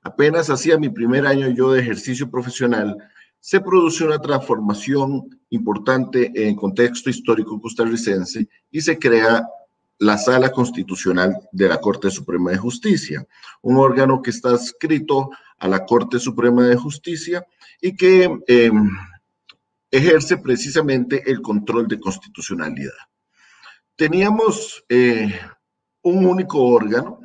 apenas 0.03 0.51
hacía 0.51 0.79
mi 0.79 0.91
primer 0.91 1.27
año 1.27 1.49
yo 1.49 1.73
de 1.73 1.81
ejercicio 1.81 2.31
profesional, 2.31 2.97
se 3.41 3.61
produce 3.61 4.05
una 4.05 4.19
transformación 4.19 5.29
importante 5.51 6.33
en 6.35 6.49
el 6.49 6.57
contexto 6.57 7.11
histórico 7.11 7.61
costarricense 7.61 8.49
y 8.71 8.81
se 8.81 8.99
crea 8.99 9.47
la 9.99 10.19
Sala 10.19 10.51
Constitucional 10.51 11.37
de 11.53 11.69
la 11.69 11.81
Corte 11.81 12.11
Suprema 12.11 12.51
de 12.51 12.59
Justicia, 12.59 13.27
un 13.63 13.77
órgano 13.77 14.23
que 14.23 14.31
está 14.31 14.51
adscrito 14.51 15.31
a 15.59 15.69
la 15.69 15.85
Corte 15.85 16.19
Suprema 16.19 16.65
de 16.65 16.77
Justicia 16.77 17.47
y 17.81 17.95
que 17.95 18.31
em, 18.47 18.91
ejerce 19.91 20.39
precisamente 20.39 21.31
el 21.31 21.41
control 21.41 21.87
de 21.87 22.01
constitucionalidad. 22.01 22.93
Teníamos 23.97 24.85
eh, 24.89 25.39
un 26.03 26.27
único 26.27 26.63
órgano, 26.63 27.21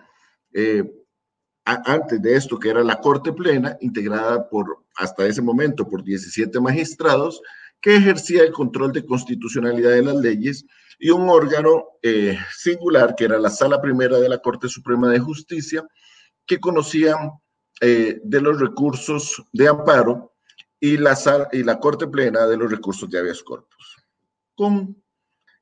eh, 0.53 0.83
antes 1.65 2.21
de 2.21 2.35
esto, 2.35 2.57
que 2.57 2.69
era 2.69 2.83
la 2.83 2.99
Corte 2.99 3.31
Plena, 3.31 3.77
integrada 3.81 4.49
por, 4.49 4.85
hasta 4.95 5.27
ese 5.27 5.41
momento, 5.41 5.87
por 5.87 6.03
17 6.03 6.59
magistrados, 6.59 7.41
que 7.81 7.95
ejercía 7.95 8.43
el 8.43 8.51
control 8.51 8.91
de 8.91 9.05
constitucionalidad 9.05 9.91
de 9.91 10.03
las 10.03 10.15
leyes 10.15 10.65
y 10.99 11.11
un 11.11 11.29
órgano 11.29 11.85
eh, 12.01 12.37
singular 12.55 13.15
que 13.15 13.25
era 13.25 13.39
la 13.39 13.49
Sala 13.49 13.81
Primera 13.81 14.19
de 14.19 14.29
la 14.29 14.39
Corte 14.39 14.67
Suprema 14.67 15.09
de 15.09 15.19
Justicia, 15.19 15.87
que 16.45 16.59
conocía 16.59 17.15
eh, 17.79 18.19
de 18.23 18.41
los 18.41 18.59
recursos 18.59 19.41
de 19.53 19.67
amparo 19.67 20.33
y 20.79 20.97
la, 20.97 21.17
y 21.53 21.63
la 21.63 21.79
Corte 21.79 22.07
Plena 22.07 22.47
de 22.47 22.57
los 22.57 22.69
recursos 22.69 23.09
de 23.09 23.19
habeas 23.19 23.41
corpus. 23.43 23.97
Con, 24.55 25.01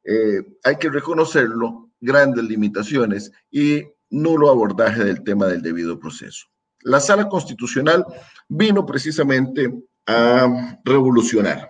eh, 0.10 0.42
hay 0.64 0.78
que 0.78 0.90
reconocerlo, 0.90 1.92
grandes 2.00 2.46
limitaciones 2.46 3.30
y 3.52 3.84
nulo 4.10 4.50
abordaje 4.50 5.04
del 5.04 5.22
tema 5.22 5.48
del 5.48 5.62
debido 5.62 6.00
proceso. 6.00 6.48
La 6.80 7.02
Sala 7.02 7.28
Constitucional 7.28 8.06
vino 8.48 8.86
precisamente 8.86 9.70
a 10.06 10.80
revolucionar. 10.86 11.70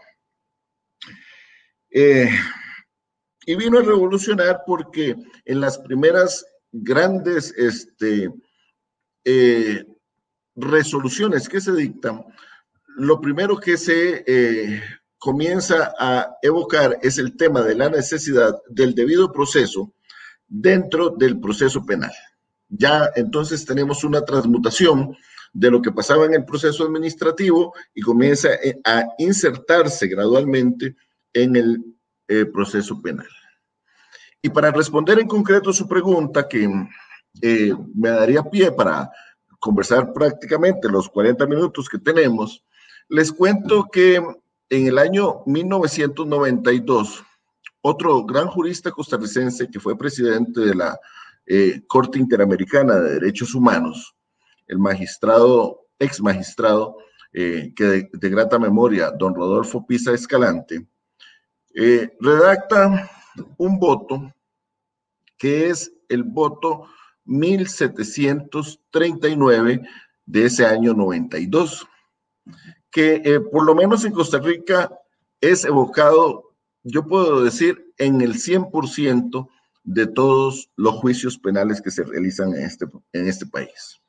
Eh, 1.90 2.30
y 3.48 3.56
vino 3.56 3.80
a 3.80 3.84
revolucionar 3.84 4.62
porque 4.68 5.16
en 5.46 5.60
las 5.60 5.80
primeras 5.80 6.46
grandes 6.72 7.56
este, 7.58 8.30
eh, 9.26 9.84
resoluciones 10.56 11.50
que 11.50 11.60
se 11.60 11.72
dictan, 11.72 12.24
lo 12.86 13.20
primero 13.20 13.58
que 13.58 13.78
se 13.78 14.24
comienza 15.18 15.94
a 16.00 16.38
evocar 16.42 16.98
es 17.02 17.18
el 17.18 17.36
tema 17.36 17.62
de 17.62 17.76
la 17.76 17.90
necesidad 17.90 18.56
del 18.70 18.94
debido 18.94 19.32
proceso 19.32 19.94
dentro 20.48 21.10
del 21.10 21.40
proceso 21.40 21.86
penal. 21.86 22.12
Ya 22.70 23.10
entonces 23.16 23.66
tenemos 23.66 24.04
una 24.04 24.24
transmutación 24.24 25.16
de 25.54 25.72
lo 25.72 25.82
que 25.82 25.92
pasaba 25.92 26.26
en 26.26 26.34
el 26.34 26.46
proceso 26.46 26.84
administrativo 26.84 27.74
y 27.96 28.02
comienza 28.02 28.50
eh, 28.56 28.80
a 28.84 29.06
insertarse 29.18 30.08
gradualmente 30.08 30.96
en 31.34 31.56
el 31.56 31.84
proceso 32.52 33.02
penal. 33.02 33.28
Y 34.42 34.50
para 34.50 34.72
responder 34.72 35.20
en 35.20 35.28
concreto 35.28 35.74
su 35.74 35.88
pregunta, 35.88 36.48
que 36.48 36.70
eh, 37.42 37.74
me 37.96 38.10
daría 38.10 38.44
pie 38.44 38.72
para 38.72 39.10
conversar 39.60 40.14
prácticamente 40.14 40.90
los 40.90 41.10
40 41.10 41.46
minutos 41.48 41.90
que 41.90 41.98
tenemos, 41.98 42.64
les 43.10 43.32
cuento 43.32 43.88
que 43.92 44.22
en 44.70 44.88
el 44.88 44.98
año 44.98 45.44
1992, 45.46 47.24
otro 47.82 48.26
gran 48.26 48.48
jurista 48.48 48.92
costarricense 48.92 49.70
que 49.70 49.80
fue 49.80 49.98
presidente 49.98 50.60
de 50.62 50.76
la 50.76 51.00
eh, 51.46 51.82
Corte 51.88 52.20
Interamericana 52.20 52.96
de 52.96 53.14
Derechos 53.16 53.56
Humanos, 53.56 54.16
el 54.68 54.80
magistrado, 54.80 55.88
ex 55.98 56.22
magistrado, 56.22 56.98
eh, 57.34 57.74
que 57.76 57.84
de, 57.84 58.10
de, 58.12 58.30
grata 58.30 58.60
memoria, 58.60 59.12
don 59.12 59.36
Rodolfo 59.36 59.86
Pisa 59.86 60.14
Escalante, 60.14 60.88
redacta 62.20 63.10
un 63.58 63.80
voto 63.80 64.34
que 65.38 65.70
es 65.70 65.94
el 66.10 66.24
voto 66.24 66.90
1739 67.26 69.82
de 70.26 70.46
ese 70.46 70.66
año 70.66 70.94
92, 70.94 71.86
que 72.92 73.22
eh, 73.24 73.40
por 73.40 73.66
lo 73.66 73.76
menos 73.76 74.06
en 74.06 74.14
Costa 74.14 74.40
Rica 74.40 74.92
es 75.42 75.66
evocado, 75.66 76.54
yo 76.84 77.06
puedo 77.06 77.44
decir, 77.44 77.94
en 77.98 78.22
el 78.22 78.36
100% 78.36 79.48
de 79.84 80.08
todos 80.08 80.70
los 80.76 80.96
juicios 80.96 81.38
penales 81.38 81.82
que 81.82 81.92
se 81.92 82.04
realizan 82.04 82.54
en 82.54 82.64
este, 82.64 82.86
en 83.14 83.28
este 83.28 83.46
país. 83.46 84.00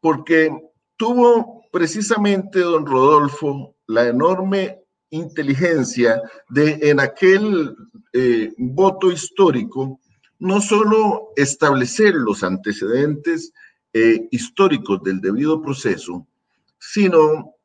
Porque 0.00 0.50
tuvo 0.96 1.64
precisamente 1.72 2.60
don 2.60 2.86
Rodolfo 2.86 3.76
la 3.86 4.08
enorme 4.08 4.82
inteligencia 5.10 6.22
de 6.48 6.78
en 6.82 7.00
aquel 7.00 7.76
eh, 8.12 8.52
voto 8.58 9.10
histórico 9.10 10.00
no 10.38 10.60
solo 10.60 11.32
establecer 11.36 12.14
los 12.14 12.42
antecedentes 12.42 13.52
eh, 13.92 14.28
históricos 14.30 15.02
del 15.02 15.20
debido 15.20 15.62
proceso, 15.62 16.26
sino 16.78 17.55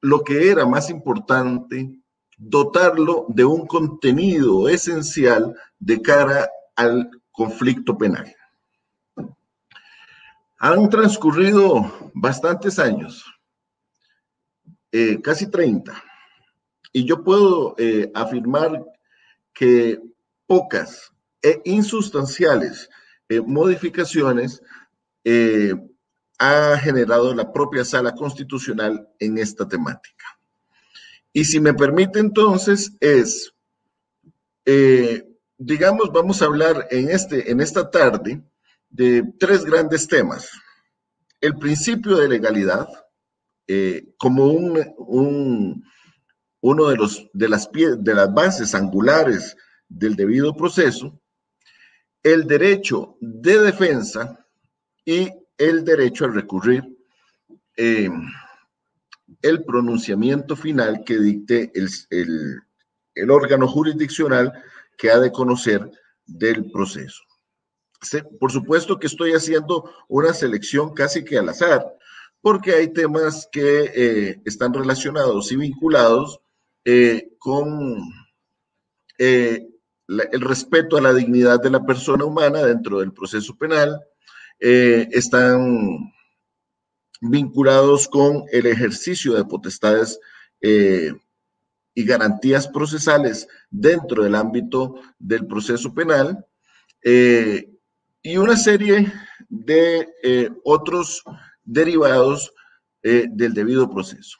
lo 0.00 0.22
que 0.22 0.50
era 0.50 0.66
más 0.66 0.90
importante, 0.90 2.00
dotarlo 2.36 3.26
de 3.28 3.44
un 3.44 3.66
contenido 3.66 4.68
esencial 4.68 5.54
de 5.78 6.02
cara 6.02 6.48
al 6.74 7.10
conflicto 7.30 7.96
penal. 7.96 8.34
Han 10.58 10.88
transcurrido 10.88 12.10
bastantes 12.14 12.78
años, 12.78 13.24
eh, 14.92 15.20
casi 15.22 15.50
30, 15.50 16.02
y 16.92 17.04
yo 17.04 17.22
puedo 17.22 17.74
eh, 17.78 18.10
afirmar 18.14 18.82
que 19.52 20.00
pocas 20.46 21.12
e 21.42 21.60
insustanciales 21.64 22.88
eh, 23.28 23.40
modificaciones 23.40 24.62
ha 26.38 26.76
generado 26.78 27.34
la 27.34 27.52
propia 27.52 27.84
sala 27.84 28.14
constitucional 28.14 29.08
en 29.18 29.38
esta 29.38 29.66
temática. 29.66 30.38
Y 31.32 31.44
si 31.44 31.60
me 31.60 31.74
permite 31.74 32.18
entonces 32.18 32.92
es, 33.00 33.52
digamos, 35.58 36.12
vamos 36.12 36.40
a 36.40 36.46
hablar 36.46 36.86
en, 36.90 37.10
este, 37.10 37.50
en 37.50 37.60
esta 37.60 37.90
tarde 37.90 38.42
de 38.88 39.22
tres 39.38 39.64
grandes 39.64 40.08
temas. 40.08 40.50
El 41.40 41.56
principio 41.58 42.16
de 42.16 42.28
legalidad, 42.28 42.88
como 44.18 44.46
un 44.46 45.84
uno 46.66 46.88
de, 46.88 46.96
los, 46.96 47.28
de, 47.32 47.48
las, 47.48 47.70
de 47.72 48.14
las 48.14 48.34
bases 48.34 48.74
angulares 48.74 49.56
del 49.88 50.16
debido 50.16 50.56
proceso, 50.56 51.20
el 52.24 52.44
derecho 52.44 53.16
de 53.20 53.60
defensa 53.60 54.44
y 55.04 55.30
el 55.58 55.84
derecho 55.84 56.26
a 56.26 56.28
recurrir 56.28 56.84
eh, 57.76 58.08
el 59.42 59.64
pronunciamiento 59.64 60.56
final 60.56 61.02
que 61.04 61.18
dicte 61.18 61.72
el, 61.74 61.88
el, 63.14 63.30
órgano 63.30 63.68
jurisdiccional 63.68 64.52
que 64.96 65.10
ha 65.10 65.18
de 65.18 65.32
conocer 65.32 65.90
del 66.24 66.70
proceso. 66.70 67.22
Por 68.38 68.52
supuesto 68.52 68.98
que 68.98 69.06
estoy 69.06 69.32
haciendo 69.32 69.90
una 70.08 70.32
selección 70.32 70.94
casi 70.94 71.24
que 71.24 71.38
al 71.38 71.48
azar, 71.48 71.84
porque 72.40 72.72
hay 72.72 72.92
temas 72.92 73.48
que 73.50 73.90
eh, 73.94 74.42
están 74.44 74.72
relacionados 74.72 75.50
y 75.50 75.56
vinculados 75.56 76.40
eh, 76.84 77.30
con 77.38 77.98
el 79.18 80.40
respeto 80.40 80.96
a 80.96 81.00
la 81.00 81.12
dignidad 81.12 81.60
de 81.60 81.70
la 81.70 81.84
persona 81.84 82.24
humana 82.24 82.62
dentro 82.62 83.00
del 83.00 83.12
proceso 83.12 83.56
penal, 83.56 84.00
eh, 84.58 85.08
están 85.12 86.12
vinculados 87.20 88.08
con 88.08 88.44
el 88.52 88.66
ejercicio 88.66 89.34
de 89.34 89.44
potestades 89.44 90.18
eh, 90.60 91.12
y 91.94 92.04
garantías 92.04 92.68
procesales 92.68 93.48
dentro 93.70 94.22
del 94.22 94.34
ámbito 94.34 94.96
del 95.18 95.46
proceso 95.46 95.94
penal 95.94 96.46
eh, 97.02 97.70
y 98.22 98.36
una 98.36 98.56
serie 98.56 99.12
de 99.48 100.08
otros 100.64 101.22
derivados 101.62 102.52
del 103.02 103.54
debido 103.54 103.88
proceso. 103.88 104.36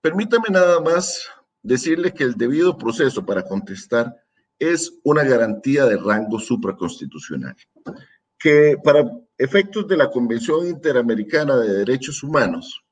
Permítame 0.00 0.48
nada 0.48 0.80
más 0.80 1.26
decirle 1.60 2.14
que 2.14 2.22
el 2.22 2.34
debido 2.34 2.78
proceso 2.78 3.26
para 3.26 3.42
contestar 3.42 4.14
es 4.60 4.92
una 5.02 5.24
garantía 5.24 5.86
de 5.86 5.96
rango 5.96 6.38
supraconstitucional, 6.38 7.56
que 8.40 8.78
para 8.82 9.04
efectos 9.36 9.86
de 9.86 9.98
la 9.98 10.10
Convención 10.10 10.66
Interamericana 10.66 11.56
de 11.58 11.78
Derechos 11.78 12.22
Humanos, 12.22 12.82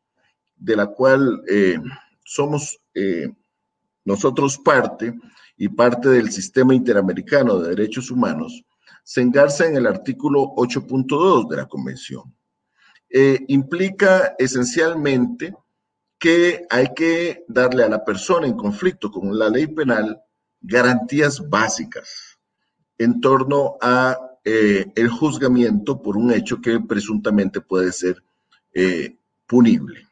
de 0.54 0.76
la 0.76 0.86
cual 0.86 1.42
eh, 1.48 1.78
somos 2.22 2.78
eh, 2.94 3.30
nosotros 4.04 4.58
parte 4.58 5.14
y 5.56 5.68
parte 5.68 6.10
del 6.10 6.30
Sistema 6.30 6.74
Interamericano 6.74 7.58
de 7.58 7.70
Derechos 7.70 8.10
Humanos, 8.10 8.62
se 9.02 9.22
engarza 9.22 9.66
en 9.66 9.76
el 9.76 9.86
artículo 9.86 10.52
8.2 10.54 11.48
de 11.48 11.56
la 11.56 11.66
Convención. 11.66 12.34
Eh, 13.08 13.40
implica 13.48 14.34
esencialmente 14.38 15.54
que 16.18 16.66
hay 16.68 16.88
que 16.94 17.44
darle 17.48 17.84
a 17.84 17.88
la 17.88 18.04
persona 18.04 18.46
en 18.46 18.56
conflicto 18.56 19.10
con 19.10 19.38
la 19.38 19.48
ley 19.48 19.66
penal 19.68 20.20
garantías 20.60 21.48
básicas 21.48 22.38
en 22.98 23.20
torno 23.20 23.78
a 23.80 24.27
el 24.48 25.08
juzgamiento 25.08 26.00
por 26.00 26.16
un 26.16 26.32
hecho 26.32 26.60
que 26.60 26.80
presuntamente 26.80 27.60
puede 27.60 27.92
ser 27.92 28.22
punible. 29.46 30.06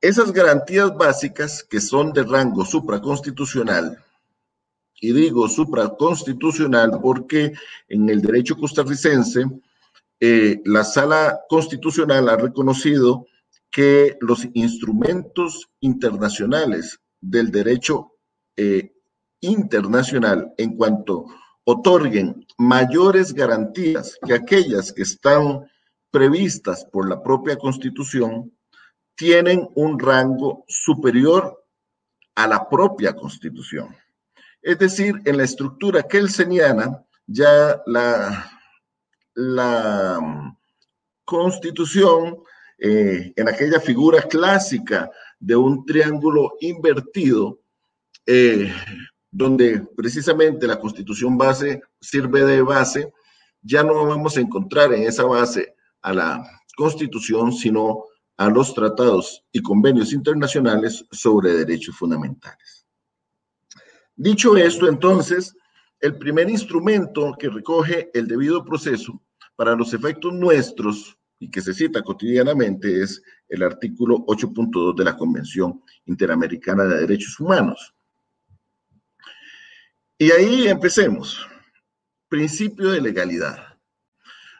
Esas 0.00 0.32
garantías 0.32 0.96
básicas 0.96 1.62
que 1.62 1.80
son 1.80 2.12
de 2.12 2.22
rango 2.22 2.64
supraconstitucional, 2.64 4.02
y 5.00 5.12
digo 5.12 5.48
supraconstitucional 5.48 7.00
porque 7.02 7.52
en 7.88 8.08
el 8.10 8.20
derecho 8.20 8.56
costarricense 8.56 9.46
eh, 10.20 10.60
la 10.66 10.84
sala 10.84 11.40
constitucional 11.48 12.28
ha 12.28 12.36
reconocido 12.36 13.26
que 13.70 14.18
los 14.20 14.46
instrumentos 14.52 15.70
internacionales 15.80 17.00
del 17.20 17.50
derecho 17.50 18.12
eh, 18.56 18.92
internacional 19.40 20.52
en 20.58 20.76
cuanto 20.76 21.26
otorguen 21.70 22.46
mayores 22.58 23.32
garantías 23.32 24.18
que 24.26 24.34
aquellas 24.34 24.92
que 24.92 25.02
están 25.02 25.70
previstas 26.10 26.84
por 26.84 27.08
la 27.08 27.22
propia 27.22 27.56
constitución, 27.56 28.52
tienen 29.14 29.68
un 29.74 29.98
rango 29.98 30.64
superior 30.66 31.64
a 32.34 32.46
la 32.46 32.68
propia 32.68 33.14
constitución. 33.14 33.94
Es 34.62 34.78
decir, 34.78 35.20
en 35.24 35.36
la 35.36 35.44
estructura 35.44 36.06
señala, 36.28 37.04
ya 37.26 37.80
la, 37.86 38.50
la 39.34 40.18
mm, 40.20 40.56
constitución, 41.24 42.38
eh, 42.78 43.32
en 43.36 43.48
aquella 43.48 43.78
figura 43.78 44.22
clásica 44.22 45.10
de 45.38 45.54
un 45.54 45.84
triángulo 45.84 46.56
invertido, 46.60 47.60
eh, 48.26 48.72
donde 49.30 49.86
precisamente 49.96 50.66
la 50.66 50.78
constitución 50.78 51.38
base 51.38 51.82
sirve 52.00 52.44
de 52.44 52.62
base, 52.62 53.12
ya 53.62 53.82
no 53.82 54.06
vamos 54.06 54.36
a 54.36 54.40
encontrar 54.40 54.92
en 54.92 55.04
esa 55.04 55.24
base 55.24 55.74
a 56.02 56.12
la 56.12 56.62
constitución, 56.76 57.52
sino 57.52 58.04
a 58.36 58.48
los 58.48 58.74
tratados 58.74 59.44
y 59.52 59.60
convenios 59.60 60.12
internacionales 60.12 61.04
sobre 61.10 61.52
derechos 61.52 61.96
fundamentales. 61.96 62.86
Dicho 64.16 64.56
esto, 64.56 64.88
entonces, 64.88 65.54
el 66.00 66.16
primer 66.16 66.48
instrumento 66.48 67.34
que 67.38 67.50
recoge 67.50 68.10
el 68.14 68.26
debido 68.26 68.64
proceso 68.64 69.20
para 69.56 69.74
los 69.76 69.92
efectos 69.92 70.32
nuestros 70.32 71.18
y 71.38 71.50
que 71.50 71.60
se 71.60 71.74
cita 71.74 72.02
cotidianamente 72.02 73.02
es 73.02 73.22
el 73.48 73.62
artículo 73.62 74.24
8.2 74.26 74.96
de 74.96 75.04
la 75.04 75.16
Convención 75.16 75.82
Interamericana 76.06 76.84
de 76.84 77.00
Derechos 77.00 77.38
Humanos. 77.40 77.94
Y 80.22 80.30
ahí 80.32 80.68
empecemos. 80.68 81.48
Principio 82.28 82.90
de 82.90 83.00
legalidad. 83.00 83.56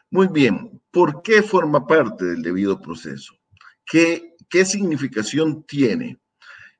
Muy 0.09 0.27
bien, 0.27 0.81
¿por 0.89 1.21
qué 1.21 1.43
forma 1.43 1.85
parte 1.85 2.25
del 2.25 2.41
debido 2.41 2.81
proceso? 2.81 3.35
¿Qué, 3.85 4.33
qué 4.49 4.65
significación 4.65 5.63
tiene? 5.63 6.19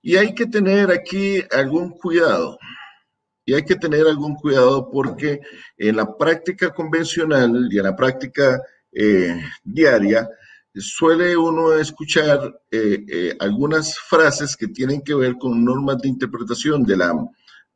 Y 0.02 0.16
hay 0.16 0.34
que 0.34 0.48
tener 0.48 0.90
aquí 0.90 1.44
algún 1.52 1.92
cuidado. 1.92 2.58
Y 3.46 3.54
hay 3.54 3.64
que 3.64 3.76
tener 3.76 4.08
algún 4.08 4.34
cuidado 4.34 4.90
porque 4.90 5.42
en 5.78 5.98
la 5.98 6.18
práctica 6.18 6.74
convencional 6.74 7.70
y 7.72 7.78
en 7.78 7.84
la 7.84 7.96
práctica 7.96 8.64
eh, 8.92 9.44
diaria 9.64 10.28
suele 10.74 11.38
uno 11.38 11.74
escuchar 11.74 12.62
eh, 12.72 13.06
eh, 13.08 13.38
algunas 13.40 14.00
frases 14.00 14.58
que 14.58 14.70
tienen 14.70 15.04
que 15.04 15.14
ver 15.14 15.38
con 15.38 15.64
normas 15.64 16.00
de 16.00 16.08
interpretación 16.08 16.84
de 16.84 16.98
la, 16.98 17.14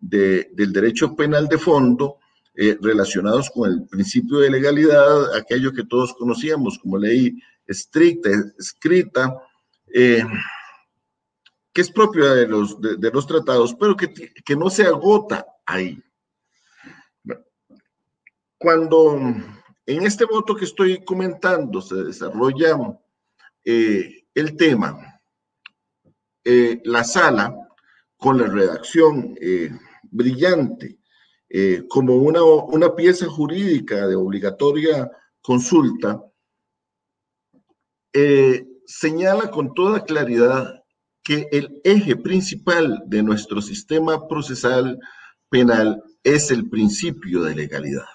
del 0.10 0.74
derecho 0.74 1.15
penal 1.15 1.48
de 1.48 1.58
fondo 1.58 2.18
relacionados 2.82 3.50
con 3.50 3.70
el 3.70 3.88
principio 3.88 4.39
de 4.39 4.50
legalidad, 4.50 5.36
aquello 5.36 5.74
que 5.74 5.84
todos 5.84 6.13
conocíamos 6.13 6.80
como 6.80 6.98
ley 6.98 7.38
estricta, 7.68 8.30
escrita, 8.58 9.41
eh, 9.94 10.24
que 11.74 11.82
es 11.82 11.91
propia 11.91 12.34
de 12.34 12.48
los, 12.48 12.80
de, 12.80 13.12
los 13.12 13.28
tratados, 13.28 13.76
pero 13.76 13.96
que, 13.96 14.13
que, 14.13 14.56
no 14.56 14.70
se 14.70 14.84
agota 14.84 15.46
ahí. 15.65 16.02
Cuando 18.58 19.18
en 19.86 20.06
este 20.06 20.26
voto 20.26 20.56
que 20.56 20.65
estoy 20.65 21.04
comentando 21.04 21.82
se 21.82 21.96
desarrolla 21.96 22.78
eh, 23.63 24.26
el 24.34 24.56
tema, 24.56 25.20
eh, 26.44 26.82
la 26.86 27.04
sala, 27.04 27.54
con 28.18 28.38
la 28.39 28.48
redacción 28.48 29.36
brillante, 30.15 30.97
como 31.88 32.15
una, 32.15 32.43
una 32.43 32.95
pieza 32.95 33.28
jurídica 33.28 34.08
de 34.08 34.15
obligatoria 34.15 35.10
consulta, 35.41 36.21
eh, 38.13 38.65
señala 38.86 39.51
con 39.51 39.73
toda 39.73 40.06
claridad 40.06 40.84
que 41.23 41.47
el 41.51 41.82
eje 41.84 42.15
principal 42.15 43.04
de 43.08 43.21
nuestro 43.23 43.62
sistema 43.62 44.28
procesal 44.28 44.99
penal 45.49 46.01
es 46.23 46.49
el 46.51 46.69
principio 46.69 47.43
de 47.43 47.56
legalidad 47.56 48.06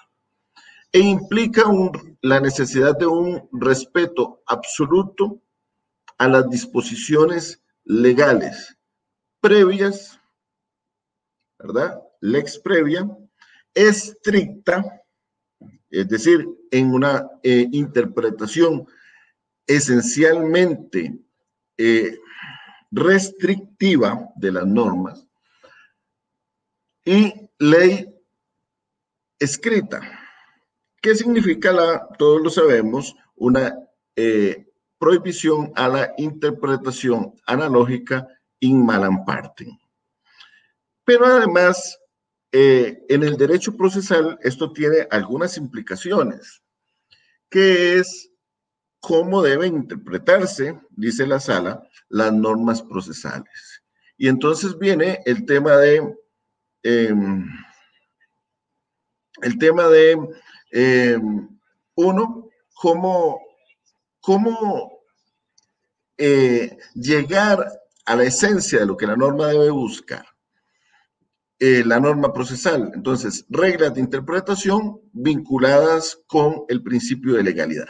e 0.91 0.99
implica 0.99 1.63
la 2.21 2.39
necesidad 2.39 2.97
de 2.97 3.05
un 3.05 3.47
respeto 3.51 4.41
absoluto 4.47 5.41
a 6.17 6.27
las 6.27 6.49
disposiciones 6.49 7.61
legales 7.83 8.77
previas, 9.39 10.19
¿verdad? 11.61 12.01
Lex 12.21 12.59
previa, 12.59 13.09
estricta, 13.73 14.83
es 15.89 16.07
decir, 16.07 16.47
en 16.71 16.93
una 16.93 17.27
eh, 17.43 17.67
interpretación 17.71 18.87
esencialmente 19.67 21.19
eh, 21.77 22.17
restrictiva 22.91 24.29
de 24.35 24.51
las 24.51 24.65
normas 24.65 25.25
y 27.05 27.33
ley 27.57 28.13
escrita. 29.39 30.01
¿Qué 31.01 31.15
significa 31.15 31.71
la, 31.71 32.07
todos 32.17 32.41
lo 32.41 32.49
sabemos, 32.49 33.15
una 33.35 33.75
eh, 34.15 34.67
prohibición 34.99 35.71
a 35.75 35.87
la 35.87 36.13
interpretación 36.17 37.33
analógica 37.47 38.27
in 38.59 38.85
malam 38.85 39.25
parte? 39.25 39.65
Pero 41.05 41.25
además, 41.25 41.99
eh, 42.51 43.03
en 43.09 43.23
el 43.23 43.37
derecho 43.37 43.75
procesal 43.75 44.37
esto 44.41 44.73
tiene 44.73 45.07
algunas 45.09 45.57
implicaciones, 45.57 46.61
que 47.49 47.97
es 47.97 48.29
cómo 48.99 49.41
deben 49.41 49.75
interpretarse, 49.75 50.79
dice 50.91 51.25
la 51.25 51.39
sala, 51.39 51.87
las 52.09 52.31
normas 52.31 52.81
procesales. 52.81 53.83
Y 54.17 54.27
entonces 54.27 54.77
viene 54.77 55.21
el 55.25 55.45
tema 55.45 55.77
de, 55.77 56.15
em, 56.83 57.49
el 59.41 59.57
tema 59.57 59.87
de, 59.87 60.17
em, 60.71 61.49
uno, 61.95 62.49
cómo, 62.75 63.41
cómo 64.19 65.01
eh, 66.17 66.77
llegar 66.93 67.65
a 68.05 68.15
la 68.15 68.23
esencia 68.23 68.79
de 68.79 68.85
lo 68.85 68.95
que 68.95 69.07
la 69.07 69.15
norma 69.15 69.47
debe 69.47 69.71
buscar. 69.71 70.25
Eh, 71.63 71.83
la 71.85 71.99
norma 71.99 72.33
procesal. 72.33 72.91
Entonces, 72.95 73.45
reglas 73.47 73.93
de 73.93 74.01
interpretación 74.01 74.99
vinculadas 75.13 76.19
con 76.25 76.63
el 76.69 76.81
principio 76.81 77.35
de 77.35 77.43
legalidad. 77.43 77.85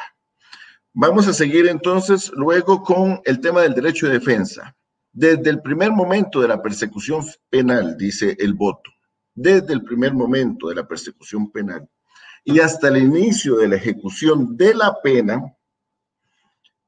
Vamos 0.92 1.26
a 1.30 1.32
seguir 1.32 1.70
entonces 1.70 2.34
luego 2.36 2.84
con 2.84 3.22
el 3.24 3.40
tema 3.40 3.62
del 3.62 3.74
derecho 3.74 4.08
de 4.08 4.20
defensa. 4.20 4.76
Desde 5.14 5.50
el 5.50 5.62
primer 5.62 5.94
momento 5.94 6.42
de 6.42 6.50
la 6.50 6.62
persecución 6.62 7.24
penal, 7.50 7.96
dice 7.98 8.36
el 8.40 8.56
voto, 8.56 8.92
desde 9.34 9.72
el 9.72 9.86
primer 9.86 10.14
momento 10.14 10.68
de 10.68 10.76
la 10.76 10.86
persecución 10.86 11.50
penal 11.50 11.88
y 12.44 12.60
hasta 12.60 12.90
el 12.90 12.98
inicio 12.98 13.56
de 13.56 13.70
la 13.70 13.78
ejecución 13.78 14.58
de 14.58 14.76
la 14.76 15.02
pena, 15.02 15.42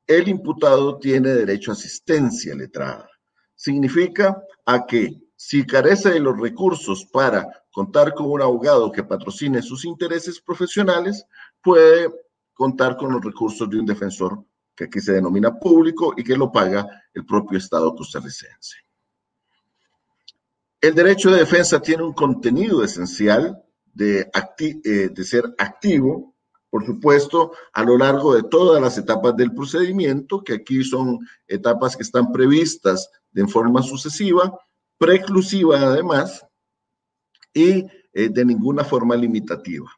el 0.05 0.27
imputado 0.27 0.99
tiene 0.99 1.29
derecho 1.29 1.71
a 1.71 1.75
asistencia 1.75 2.53
letrada. 2.53 3.09
Significa 3.55 4.43
a 4.65 4.85
que 4.85 5.22
si 5.45 5.65
carece 5.65 6.11
de 6.11 6.21
los 6.21 6.39
recursos 6.39 7.05
para 7.11 7.65
contar 7.69 8.13
con 8.13 8.31
un 8.31 8.41
abogado 8.41 8.89
que 8.89 9.03
patrocine 9.03 9.61
sus 9.61 9.83
intereses 9.83 10.39
profesionales, 10.39 11.25
puede 11.61 12.09
contar 12.53 12.95
con 12.95 13.11
los 13.11 13.21
recursos 13.21 13.69
de 13.69 13.77
un 13.77 13.85
defensor 13.85 14.41
que 14.73 14.85
aquí 14.85 15.01
se 15.01 15.11
denomina 15.11 15.59
público 15.59 16.13
y 16.15 16.23
que 16.23 16.37
lo 16.37 16.49
paga 16.49 16.87
el 17.13 17.25
propio 17.25 17.57
Estado 17.57 17.93
costarricense. 17.93 18.77
El 20.79 20.95
derecho 20.95 21.29
de 21.29 21.39
defensa 21.39 21.81
tiene 21.81 22.03
un 22.03 22.13
contenido 22.13 22.81
esencial 22.81 23.61
de, 23.93 24.31
eh, 24.59 25.09
de 25.09 25.23
ser 25.25 25.53
activo, 25.57 26.35
por 26.69 26.85
supuesto, 26.85 27.51
a 27.73 27.83
lo 27.83 27.97
largo 27.97 28.33
de 28.33 28.43
todas 28.43 28.81
las 28.81 28.97
etapas 28.97 29.35
del 29.35 29.53
procedimiento, 29.53 30.41
que 30.41 30.53
aquí 30.53 30.85
son 30.85 31.19
etapas 31.47 31.97
que 31.97 32.03
están 32.03 32.31
previstas 32.31 33.11
de 33.33 33.45
forma 33.45 33.83
sucesiva, 33.83 34.57
preclusiva 34.97 35.79
además, 35.81 36.45
y 37.53 37.85
eh, 38.13 38.29
de 38.29 38.45
ninguna 38.45 38.83
forma 38.83 39.15
limitativa. 39.15 39.89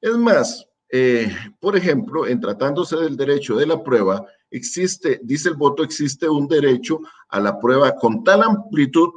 Es 0.00 0.16
más, 0.16 0.66
eh, 0.88 1.32
por 1.60 1.76
ejemplo, 1.76 2.26
en 2.26 2.40
tratándose 2.40 2.96
del 2.96 3.16
derecho 3.16 3.56
de 3.56 3.66
la 3.66 3.82
prueba, 3.82 4.24
existe, 4.50 5.20
dice 5.22 5.48
el 5.48 5.56
voto, 5.56 5.84
existe 5.84 6.28
un 6.28 6.48
derecho 6.48 7.00
a 7.28 7.40
la 7.40 7.58
prueba 7.58 7.94
con 7.96 8.24
tal 8.24 8.42
amplitud 8.42 9.08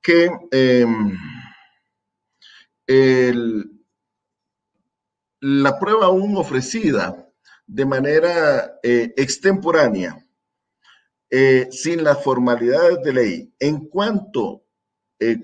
que 0.00 0.30
em, 0.50 1.16
la 5.40 5.78
prueba 5.78 6.06
aún 6.06 6.36
ofrecida 6.36 7.28
de 7.66 7.86
manera 7.86 8.78
eh, 8.82 9.12
extemporánea, 9.16 10.26
eh, 11.32 11.66
sin 11.72 12.04
las 12.04 12.22
formalidades 12.22 13.02
de 13.02 13.12
ley, 13.12 13.54
en 13.58 13.86
cuanto 13.86 14.60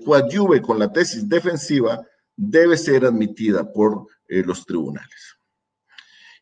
coadyuve 0.03 0.61
con 0.61 0.77
la 0.77 0.91
tesis 0.91 1.27
defensiva, 1.27 2.05
debe 2.35 2.77
ser 2.77 3.05
admitida 3.05 3.69
por 3.69 4.07
eh, 4.29 4.43
los 4.45 4.65
tribunales. 4.65 5.37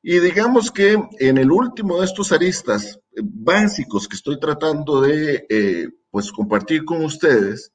Y 0.04 0.20
digamos 0.20 0.72
que 0.72 0.96
en 1.20 1.38
el 1.38 1.52
último 1.52 2.00
de 2.00 2.06
estos 2.06 2.32
aristas 2.32 3.00
eh, 3.16 3.22
básicos 3.24 4.08
que 4.08 4.16
estoy 4.16 4.40
tratando 4.40 5.02
de 5.02 5.46
eh, 5.50 5.88
pues 6.12 6.32
compartir 6.32 6.86
con 6.86 7.04
ustedes 7.04 7.74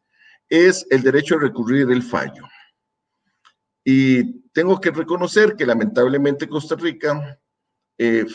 es 0.48 0.86
el 0.90 1.02
derecho 1.02 1.34
a 1.34 1.40
recurrir 1.40 1.90
el 1.90 2.02
fallo. 2.02 2.44
Y 3.84 4.42
tengo 4.50 4.80
que 4.80 4.90
reconocer 4.90 5.56
que 5.56 5.66
lamentablemente 5.66 6.48
Costa 6.48 6.76
Rica 6.76 7.38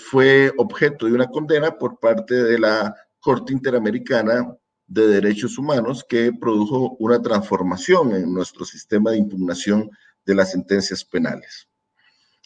fue 0.09 0.53
objeto 0.57 1.07
de 1.07 1.13
una 1.13 1.27
condena 1.27 1.77
por 1.77 1.99
parte 1.99 2.35
de 2.35 2.57
la 2.57 2.95
Corte 3.19 3.53
Interamericana 3.53 4.55
de 4.87 5.07
Derechos 5.07 5.57
Humanos 5.57 6.05
que 6.07 6.31
produjo 6.31 6.95
una 6.99 7.21
transformación 7.21 8.13
en 8.15 8.33
nuestro 8.33 8.65
sistema 8.65 9.11
de 9.11 9.17
impugnación 9.17 9.89
de 10.25 10.35
las 10.35 10.51
sentencias 10.51 11.03
penales. 11.03 11.67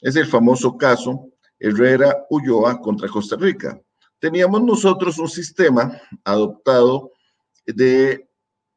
Es 0.01 0.15
el 0.15 0.25
famoso 0.25 0.77
caso 0.77 1.29
Herrera 1.59 2.25
Ulloa 2.29 2.81
contra 2.81 3.07
Costa 3.07 3.35
Rica. 3.35 3.79
Teníamos 4.19 4.63
nosotros 4.63 5.19
un 5.19 5.29
sistema 5.29 5.99
adoptado 6.23 7.11
de 7.65 8.27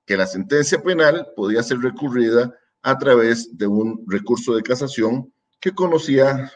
que 0.06 0.16
la 0.16 0.26
sentencia 0.26 0.82
penal 0.82 1.28
podía 1.34 1.62
ser 1.62 1.78
recurrida 1.78 2.54
a 2.82 2.98
través 2.98 3.56
de 3.56 3.66
un 3.66 4.04
recurso 4.06 4.54
de 4.54 4.62
casación 4.62 5.32
que 5.60 5.72
conocía 5.72 6.52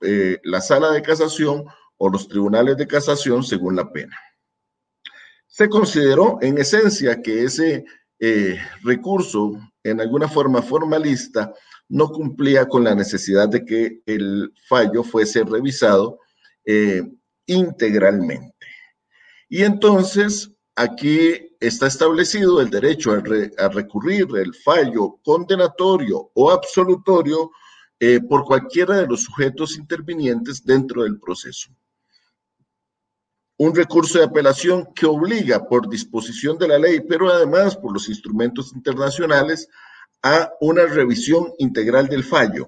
eh, 0.00 0.38
la 0.42 0.60
sala 0.60 0.90
de 0.90 1.02
casación 1.02 1.64
o 1.96 2.08
los 2.08 2.26
tribunales 2.26 2.76
de 2.76 2.88
casación 2.88 3.44
según 3.44 3.76
la 3.76 3.92
pena. 3.92 4.16
Se 5.50 5.68
consideró 5.68 6.38
en 6.40 6.58
esencia 6.58 7.20
que 7.20 7.42
ese 7.42 7.84
eh, 8.20 8.56
recurso, 8.84 9.52
en 9.82 10.00
alguna 10.00 10.28
forma 10.28 10.62
formalista, 10.62 11.52
no 11.88 12.08
cumplía 12.08 12.68
con 12.68 12.84
la 12.84 12.94
necesidad 12.94 13.48
de 13.48 13.64
que 13.64 14.00
el 14.06 14.54
fallo 14.68 15.02
fuese 15.02 15.42
revisado 15.42 16.20
eh, 16.64 17.02
integralmente. 17.46 18.54
Y 19.48 19.64
entonces 19.64 20.52
aquí 20.76 21.56
está 21.58 21.88
establecido 21.88 22.60
el 22.60 22.70
derecho 22.70 23.10
a, 23.12 23.68
recurrir 23.70 24.28
el 24.36 24.54
fallo 24.54 25.18
condenatorio 25.24 26.30
o 26.32 26.52
absolutorio 26.52 27.50
eh, 27.98 28.20
por 28.20 28.44
cualquiera 28.44 28.98
de 28.98 29.08
los 29.08 29.24
sujetos 29.24 29.76
intervinientes 29.76 30.64
dentro 30.64 31.02
del 31.02 31.18
proceso. 31.18 31.70
Un 33.60 33.74
recurso 33.74 34.18
de 34.18 34.24
apelación 34.24 34.88
que 34.94 35.04
obliga 35.04 35.68
por 35.68 35.86
disposición 35.86 36.56
de 36.56 36.66
la 36.66 36.78
ley, 36.78 37.02
pero 37.06 37.28
además 37.28 37.76
por 37.76 37.92
los 37.92 38.08
instrumentos 38.08 38.72
internacionales, 38.74 39.68
a 40.22 40.50
una 40.62 40.86
revisión 40.86 41.52
integral 41.58 42.08
del 42.08 42.24
fallo. 42.24 42.66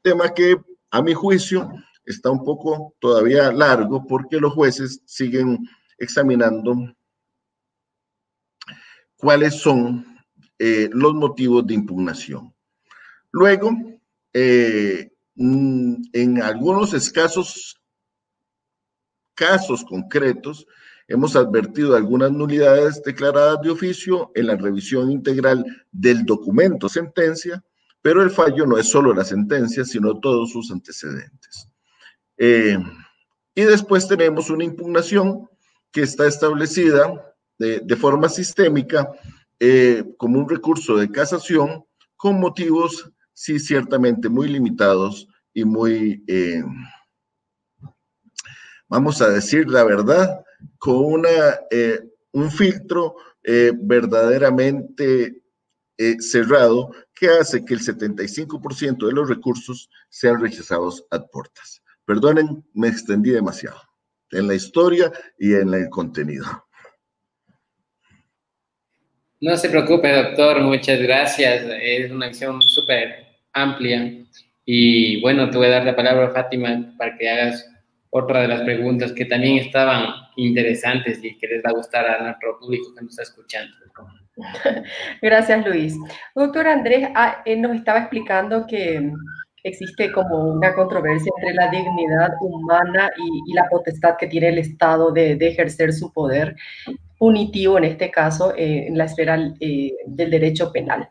Tema 0.00 0.32
que, 0.32 0.56
a 0.90 1.02
mi 1.02 1.12
juicio, 1.12 1.70
está 2.06 2.30
un 2.30 2.42
poco 2.42 2.94
todavía 2.98 3.52
largo 3.52 4.06
porque 4.06 4.40
los 4.40 4.54
jueces 4.54 5.02
siguen 5.04 5.68
examinando 5.98 6.74
cuáles 9.16 9.60
son 9.60 10.16
eh, 10.58 10.88
los 10.94 11.12
motivos 11.12 11.66
de 11.66 11.74
impugnación. 11.74 12.54
Luego, 13.32 13.70
eh, 14.32 15.12
mm, 15.34 15.94
en 16.14 16.42
algunos 16.42 16.94
escasos 16.94 17.79
casos 19.40 19.82
concretos, 19.84 20.66
hemos 21.08 21.34
advertido 21.34 21.96
algunas 21.96 22.30
nulidades 22.30 23.02
declaradas 23.02 23.62
de 23.62 23.70
oficio 23.70 24.30
en 24.34 24.48
la 24.48 24.56
revisión 24.56 25.10
integral 25.10 25.64
del 25.90 26.26
documento 26.26 26.90
sentencia, 26.90 27.64
pero 28.02 28.22
el 28.22 28.30
fallo 28.30 28.66
no 28.66 28.76
es 28.76 28.90
solo 28.90 29.14
la 29.14 29.24
sentencia, 29.24 29.82
sino 29.86 30.20
todos 30.20 30.52
sus 30.52 30.70
antecedentes. 30.70 31.66
Eh, 32.36 32.78
y 33.54 33.62
después 33.62 34.06
tenemos 34.06 34.50
una 34.50 34.64
impugnación 34.64 35.48
que 35.90 36.02
está 36.02 36.26
establecida 36.26 37.34
de, 37.58 37.96
forma 37.96 38.28
sistémica 38.28 39.10
eh, 39.58 40.04
como 40.18 40.38
un 40.38 40.48
recurso 40.48 40.96
de 40.96 41.10
casación 41.10 41.84
con 42.16 42.38
motivos, 42.38 43.10
sí, 43.32 43.58
ciertamente 43.58 44.28
muy 44.28 44.48
limitados 44.48 45.26
y 45.54 45.64
muy, 45.64 46.22
eh, 46.26 46.62
vamos 48.90 49.22
a 49.22 49.30
decir 49.30 49.70
la 49.70 49.84
verdad, 49.84 50.44
con 50.78 50.96
una, 50.96 51.60
eh, 51.70 52.00
un 52.32 52.50
filtro 52.50 53.16
eh, 53.42 53.72
verdaderamente 53.74 55.42
eh, 55.96 56.16
cerrado 56.18 56.90
que 57.14 57.28
hace 57.28 57.64
que 57.64 57.74
el 57.74 57.80
75% 57.80 59.06
de 59.06 59.12
los 59.12 59.28
recursos 59.28 59.88
sean 60.08 60.40
rechazados 60.40 61.06
a 61.10 61.24
puertas. 61.24 61.82
Perdonen, 62.04 62.64
me 62.74 62.88
extendí 62.88 63.30
demasiado 63.30 63.80
en 64.32 64.48
la 64.48 64.54
historia 64.54 65.10
y 65.38 65.54
en 65.54 65.72
el 65.72 65.88
contenido. 65.88 66.46
No 69.40 69.56
se 69.56 69.70
preocupe, 69.70 70.12
doctor, 70.12 70.60
muchas 70.60 71.00
gracias. 71.00 71.64
Es 71.80 72.10
una 72.10 72.26
acción 72.26 72.60
súper 72.60 73.26
amplia. 73.52 74.24
Y 74.64 75.20
bueno, 75.22 75.48
te 75.48 75.56
voy 75.56 75.68
a 75.68 75.70
dar 75.70 75.84
la 75.84 75.96
palabra 75.96 76.26
a 76.26 76.30
Fátima 76.30 76.94
para 76.98 77.16
que 77.16 77.28
hagas 77.28 77.69
otra 78.10 78.42
de 78.42 78.48
las 78.48 78.62
preguntas 78.62 79.12
que 79.12 79.24
también 79.24 79.58
estaban 79.58 80.06
interesantes 80.36 81.22
y 81.22 81.38
que 81.38 81.46
les 81.46 81.62
va 81.64 81.70
a 81.70 81.74
gustar 81.74 82.06
a 82.06 82.22
nuestro 82.22 82.58
público 82.58 82.94
que 82.94 83.04
nos 83.04 83.12
está 83.12 83.22
escuchando. 83.22 83.72
Gracias, 85.22 85.66
Luis. 85.66 85.96
Doctor 86.34 86.66
Andrés 86.66 87.08
ah, 87.14 87.42
nos 87.56 87.76
estaba 87.76 88.00
explicando 88.00 88.66
que 88.66 89.12
existe 89.62 90.10
como 90.12 90.52
una 90.52 90.74
controversia 90.74 91.30
entre 91.38 91.54
la 91.54 91.70
dignidad 91.70 92.30
humana 92.40 93.10
y, 93.16 93.52
la 93.54 93.68
potestad 93.68 94.16
que 94.16 94.26
tiene 94.26 94.48
el 94.48 94.58
Estado 94.58 95.12
de, 95.12 95.32
ejercer 95.40 95.92
su 95.92 96.12
poder 96.12 96.56
punitivo, 97.18 97.76
en 97.78 97.84
este 97.84 98.10
caso, 98.10 98.54
eh, 98.56 98.86
en 98.88 98.96
la 98.96 99.04
esfera 99.04 99.38
eh, 99.60 99.92
del 100.06 100.30
derecho 100.30 100.72
penal. 100.72 101.08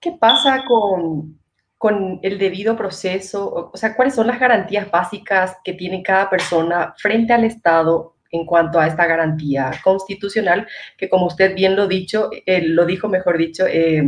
¿Qué 0.00 0.12
pasa 0.12 0.64
con 0.66 1.38
con 1.78 2.18
el 2.22 2.38
debido 2.38 2.76
proceso? 2.76 3.70
O 3.72 3.76
sea, 3.76 3.94
¿cuáles 3.94 4.14
son 4.14 4.26
las 4.26 4.40
garantías 4.40 4.90
básicas 4.90 5.56
que 5.64 5.74
tiene 5.74 6.02
cada 6.02 6.30
persona 6.30 6.94
frente 6.96 7.32
al 7.32 7.44
Estado 7.44 8.16
en 8.30 8.46
cuanto 8.46 8.78
a 8.78 8.86
esta 8.86 9.06
garantía 9.06 9.72
constitucional, 9.82 10.68
que 10.96 11.08
como 11.08 11.26
usted 11.26 11.52
bien 11.54 11.74
lo, 11.76 11.86
dicho, 11.86 12.30
eh, 12.44 12.66
lo 12.66 12.84
dijo, 12.84 13.08
mejor 13.08 13.38
dicho, 13.38 13.64
eh, 13.66 14.02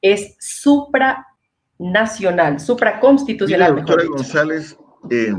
es 0.00 0.36
supranacional, 0.38 2.60
supraconstitucional. 2.60 3.74
Mira, 3.74 3.86
doctora 3.86 4.08
González, 4.08 4.78
eh, 5.10 5.32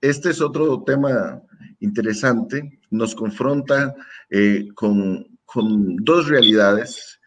este 0.00 0.30
es 0.30 0.40
otro 0.40 0.82
tema 0.82 1.40
interesante, 1.80 2.80
nos 2.90 3.14
confronta 3.14 3.94
eh, 4.30 4.66
con, 4.74 5.26
con, 5.44 5.96
dos 5.96 6.28
realidades 6.28 7.18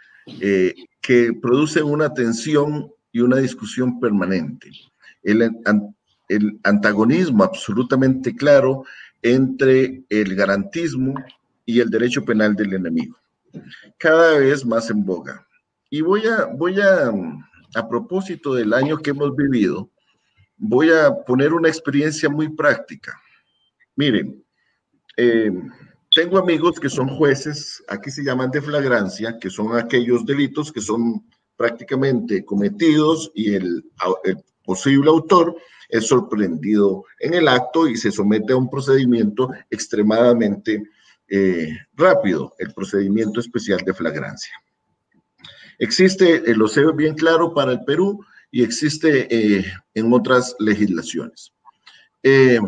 que 1.02 1.34
producen 1.40 1.84
una 1.84 2.12
tensión 2.12 2.92
y 3.16 3.22
una 3.22 3.38
discusión 3.38 3.98
permanente. 3.98 4.70
El, 5.24 5.50
el 6.28 6.60
antagonismo 6.64 7.46
absolutamente 7.46 8.36
claro 8.36 8.84
entre 9.22 10.04
el 10.10 10.36
garantismo 10.36 11.16
y 11.66 11.80
el 11.80 11.90
derecho 11.90 12.26
penal 12.26 12.58
del 12.58 12.74
enemigo, 12.74 13.18
cada 13.98 14.38
vez 14.40 14.66
más 14.66 14.90
en 14.90 15.06
boga. 15.06 15.48
Y 15.90 16.02
voy 16.02 16.28
a, 16.28 16.44
voy 16.58 16.82
a, 16.82 17.10
a 17.76 17.88
propósito 17.88 18.54
del 18.54 18.74
año 18.74 18.98
que 18.98 19.12
hemos 19.12 19.34
vivido, 19.34 19.90
voy 20.58 20.90
a 20.92 21.10
poner 21.26 21.54
una 21.54 21.70
experiencia 21.70 22.28
muy 22.28 22.50
práctica. 22.50 23.18
Miren, 23.96 24.44
eh, 25.16 25.54
tengo 26.14 26.38
amigos 26.38 26.82
que 26.82 26.90
son 26.90 27.08
jueces, 27.08 27.82
aquí 27.88 28.12
se 28.12 28.26
llaman 28.26 28.52
de 28.52 28.62
flagrancia, 28.62 29.40
que 29.40 29.50
son 29.50 29.78
aquellos 29.78 30.26
delitos 30.26 30.70
que 30.70 30.82
son 30.82 31.24
prácticamente 31.56 32.44
cometidos 32.44 33.32
y 33.34 33.56
el, 33.56 33.86
el 34.24 34.38
posible 34.64 35.10
autor 35.10 35.56
es 35.90 36.08
sorprendido 36.08 37.06
en 37.20 37.34
el 37.36 37.48
acto 37.48 37.88
y 37.88 37.96
se 37.96 38.12
somete 38.12 38.54
a 38.54 38.58
un 38.58 38.70
procedimiento 38.70 39.50
extremadamente 39.70 40.84
eh, 41.28 41.70
rápido, 41.96 42.54
el 42.60 42.74
procedimiento 42.74 43.40
especial 43.40 43.80
de 43.86 43.94
flagrancia. 43.94 44.54
Existe, 45.80 46.50
eh, 46.50 46.56
lo 46.56 46.68
sé 46.68 46.84
bien 46.96 47.16
claro 47.16 47.54
para 47.54 47.72
el 47.72 47.84
Perú 47.84 48.24
y 48.52 48.64
existe 48.64 49.28
eh, 49.30 49.66
en 49.94 50.14
otras 50.14 50.56
legislaciones. 50.60 51.52
¿Qué 52.22 52.60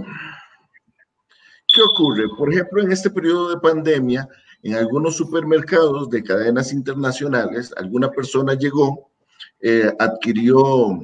ocurre? 1.82 2.28
Por 2.38 2.52
ejemplo, 2.52 2.82
en 2.82 2.92
este 2.92 3.10
periodo 3.10 3.50
de 3.50 3.60
pandemia, 3.60 4.28
en 4.72 4.76
algunos 4.76 5.16
supermercados 5.16 6.10
de 6.10 6.24
cadenas 6.24 6.74
internacionales, 6.74 7.74
alguna 7.78 8.10
persona 8.10 8.54
llegó, 8.54 9.10
adquirió 10.00 11.02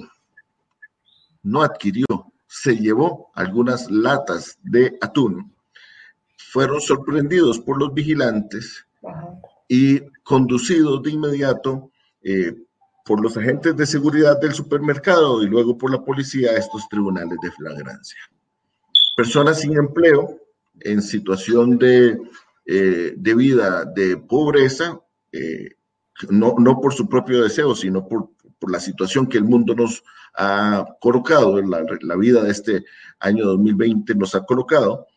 no 1.43 1.61
adquirió, 1.61 2.05
se 2.47 2.75
llevó 2.77 3.31
algunas 3.35 3.91
latas 3.91 4.57
de 4.63 4.97
atún, 5.01 5.53
fueron 6.37 6.81
sorprendidos 6.81 7.59
por 7.59 7.77
los 7.77 7.93
vigilantes 7.93 8.85
y 9.67 9.99
conducidos 10.23 11.03
de 11.03 11.11
inmediato 11.11 11.91
eh, 12.21 12.55
por 13.05 13.21
los 13.21 13.35
agentes 13.35 13.75
de 13.75 13.85
seguridad 13.85 14.39
del 14.39 14.53
supermercado 14.53 15.43
y 15.43 15.47
luego 15.47 15.77
por 15.77 15.91
la 15.91 16.03
policía 16.03 16.51
a 16.51 16.57
estos 16.57 16.87
tribunales 16.87 17.37
de 17.41 17.51
flagrancia. 17.51 18.19
Personas 19.17 19.59
sin 19.59 19.77
empleo, 19.77 20.39
en 20.79 21.01
situación 21.01 21.77
de, 21.77 22.17
eh, 22.65 23.13
de 23.15 23.35
vida 23.35 23.85
de 23.85 24.17
pobreza, 24.17 24.99
eh, 25.31 25.71
no, 26.29 26.55
no 26.57 26.79
por 26.79 26.93
su 26.93 27.07
propio 27.07 27.43
deseo, 27.43 27.75
sino 27.75 28.07
por, 28.07 28.31
por 28.59 28.71
la 28.71 28.79
situación 28.79 29.27
que 29.27 29.37
el 29.37 29.43
mundo 29.43 29.75
nos 29.75 30.03
ha 30.35 30.85
colocado, 30.99 31.61
la, 31.61 31.83
la 32.01 32.15
vida 32.15 32.43
de 32.43 32.51
este 32.51 32.85
año 33.19 33.45
2020 33.45 34.15
nos 34.15 34.35
ha 34.35 34.45
colocado. 34.45 35.07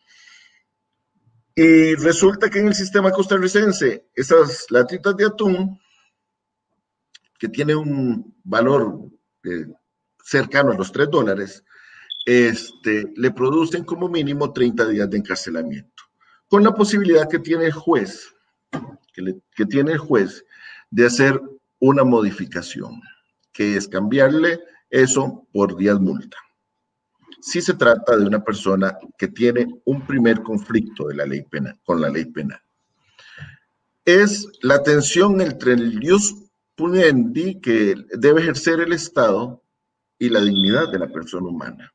Y 1.55 1.95
resulta 1.95 2.51
que 2.51 2.59
en 2.59 2.67
el 2.67 2.75
sistema 2.75 3.11
costarricense, 3.11 4.09
esas 4.13 4.67
latitas 4.69 5.17
de 5.17 5.25
atún, 5.25 5.79
que 7.39 7.49
tiene 7.49 7.75
un 7.75 8.35
valor 8.43 9.09
eh, 9.43 9.65
cercano 10.23 10.71
a 10.71 10.75
los 10.75 10.91
3 10.91 11.09
dólares, 11.09 11.63
este, 12.25 13.11
le 13.15 13.31
producen 13.31 13.85
como 13.85 14.09
mínimo 14.09 14.53
30 14.53 14.87
días 14.89 15.09
de 15.09 15.17
encarcelamiento, 15.17 16.03
con 16.47 16.63
la 16.63 16.73
posibilidad 16.73 17.29
que 17.29 17.39
tiene 17.39 17.65
el 17.65 17.73
juez, 17.73 18.33
que, 19.13 19.65
tiene 19.65 19.93
el 19.93 19.97
juez 19.97 20.45
de 20.89 21.05
hacer 21.05 21.39
una 21.79 22.03
modificación 22.03 23.01
que 23.51 23.75
es 23.75 23.87
cambiarle 23.87 24.59
eso 24.89 25.47
por 25.51 25.75
10 25.75 25.99
multa. 25.99 26.37
Si 27.41 27.61
se 27.61 27.73
trata 27.73 28.15
de 28.15 28.25
una 28.25 28.43
persona 28.43 28.97
que 29.17 29.27
tiene 29.27 29.67
un 29.85 30.05
primer 30.05 30.41
conflicto 30.41 31.07
de 31.07 31.15
la 31.15 31.25
ley 31.25 31.43
penal, 31.43 31.79
con 31.83 32.01
la 32.01 32.09
ley 32.09 32.25
penal. 32.25 32.61
Es 34.05 34.47
la 34.61 34.81
tensión 34.83 35.41
entre 35.41 35.73
el 35.73 35.99
Dios 35.99 36.35
punendi 36.75 37.59
que 37.59 37.95
debe 38.11 38.41
ejercer 38.41 38.79
el 38.79 38.93
Estado 38.93 39.61
y 40.19 40.29
la 40.29 40.41
dignidad 40.41 40.91
de 40.91 40.99
la 40.99 41.07
persona 41.07 41.47
humana. 41.47 41.93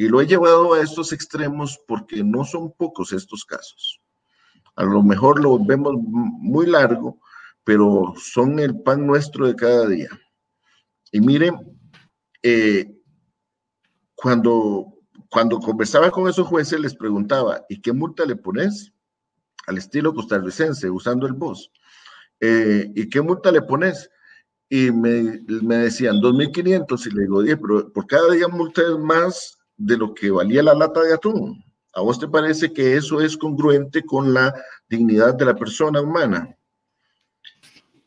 Y 0.00 0.08
lo 0.08 0.22
he 0.22 0.26
llevado 0.26 0.72
a 0.72 0.80
estos 0.80 1.12
extremos 1.12 1.78
porque 1.86 2.24
no 2.24 2.42
son 2.46 2.72
pocos 2.72 3.12
estos 3.12 3.44
casos. 3.44 4.00
A 4.74 4.84
lo 4.84 5.02
mejor 5.02 5.42
lo 5.42 5.62
vemos 5.62 5.92
muy 6.00 6.64
largo, 6.64 7.20
pero 7.64 8.14
son 8.16 8.58
el 8.60 8.80
pan 8.80 9.06
nuestro 9.06 9.46
de 9.46 9.54
cada 9.54 9.86
día. 9.86 10.08
Y 11.12 11.20
miren, 11.20 11.54
eh, 12.42 12.90
cuando, 14.14 14.86
cuando 15.28 15.60
conversaba 15.60 16.10
con 16.10 16.26
esos 16.30 16.46
jueces, 16.46 16.80
les 16.80 16.94
preguntaba, 16.94 17.66
¿y 17.68 17.78
qué 17.82 17.92
multa 17.92 18.24
le 18.24 18.36
pones? 18.36 18.94
Al 19.66 19.76
estilo 19.76 20.14
costarricense, 20.14 20.88
usando 20.88 21.26
el 21.26 21.34
voz. 21.34 21.70
Eh, 22.40 22.90
¿Y 22.94 23.06
qué 23.10 23.20
multa 23.20 23.52
le 23.52 23.60
pones? 23.60 24.08
Y 24.66 24.92
me, 24.92 25.40
me 25.46 25.76
decían 25.76 26.22
2.500 26.22 27.06
y 27.06 27.10
le 27.10 27.20
digo, 27.24 27.42
pero 27.60 27.92
por 27.92 28.06
cada 28.06 28.32
día 28.32 28.48
multa 28.48 28.80
es 28.80 28.98
más 28.98 29.59
de 29.80 29.96
lo 29.96 30.12
que 30.12 30.30
valía 30.30 30.62
la 30.62 30.74
lata 30.74 31.02
de 31.02 31.14
atún. 31.14 31.64
¿A 31.94 32.02
vos 32.02 32.20
te 32.20 32.28
parece 32.28 32.72
que 32.72 32.96
eso 32.96 33.20
es 33.20 33.36
congruente 33.36 34.04
con 34.04 34.32
la 34.32 34.54
dignidad 34.88 35.34
de 35.34 35.46
la 35.46 35.54
persona 35.54 36.00
humana? 36.00 36.54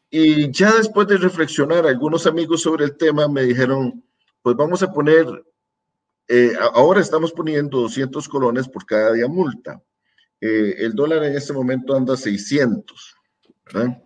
Y 0.10 0.52
ya 0.52 0.76
después 0.76 1.08
de 1.08 1.18
reflexionar, 1.18 1.88
algunos 1.88 2.28
amigos 2.28 2.62
sobre 2.62 2.86
el 2.86 2.96
tema 2.96 3.28
me 3.28 3.44
dijeron, 3.44 4.04
pues 4.44 4.56
vamos 4.56 4.84
a 4.84 4.92
poner, 4.94 5.26
eh, 6.28 6.54
ahora 6.74 7.02
estamos 7.02 7.34
poniendo 7.34 7.82
200 7.82 8.30
colones 8.30 8.70
por 8.70 8.86
cada 8.86 9.12
día 9.14 9.28
multa. 9.28 9.82
Eh, 10.40 10.76
el 10.78 10.94
dólar 10.94 11.24
en 11.24 11.36
este 11.36 11.54
momento 11.54 11.96
anda 11.96 12.16
600, 12.16 13.16
¿verdad? 13.66 13.98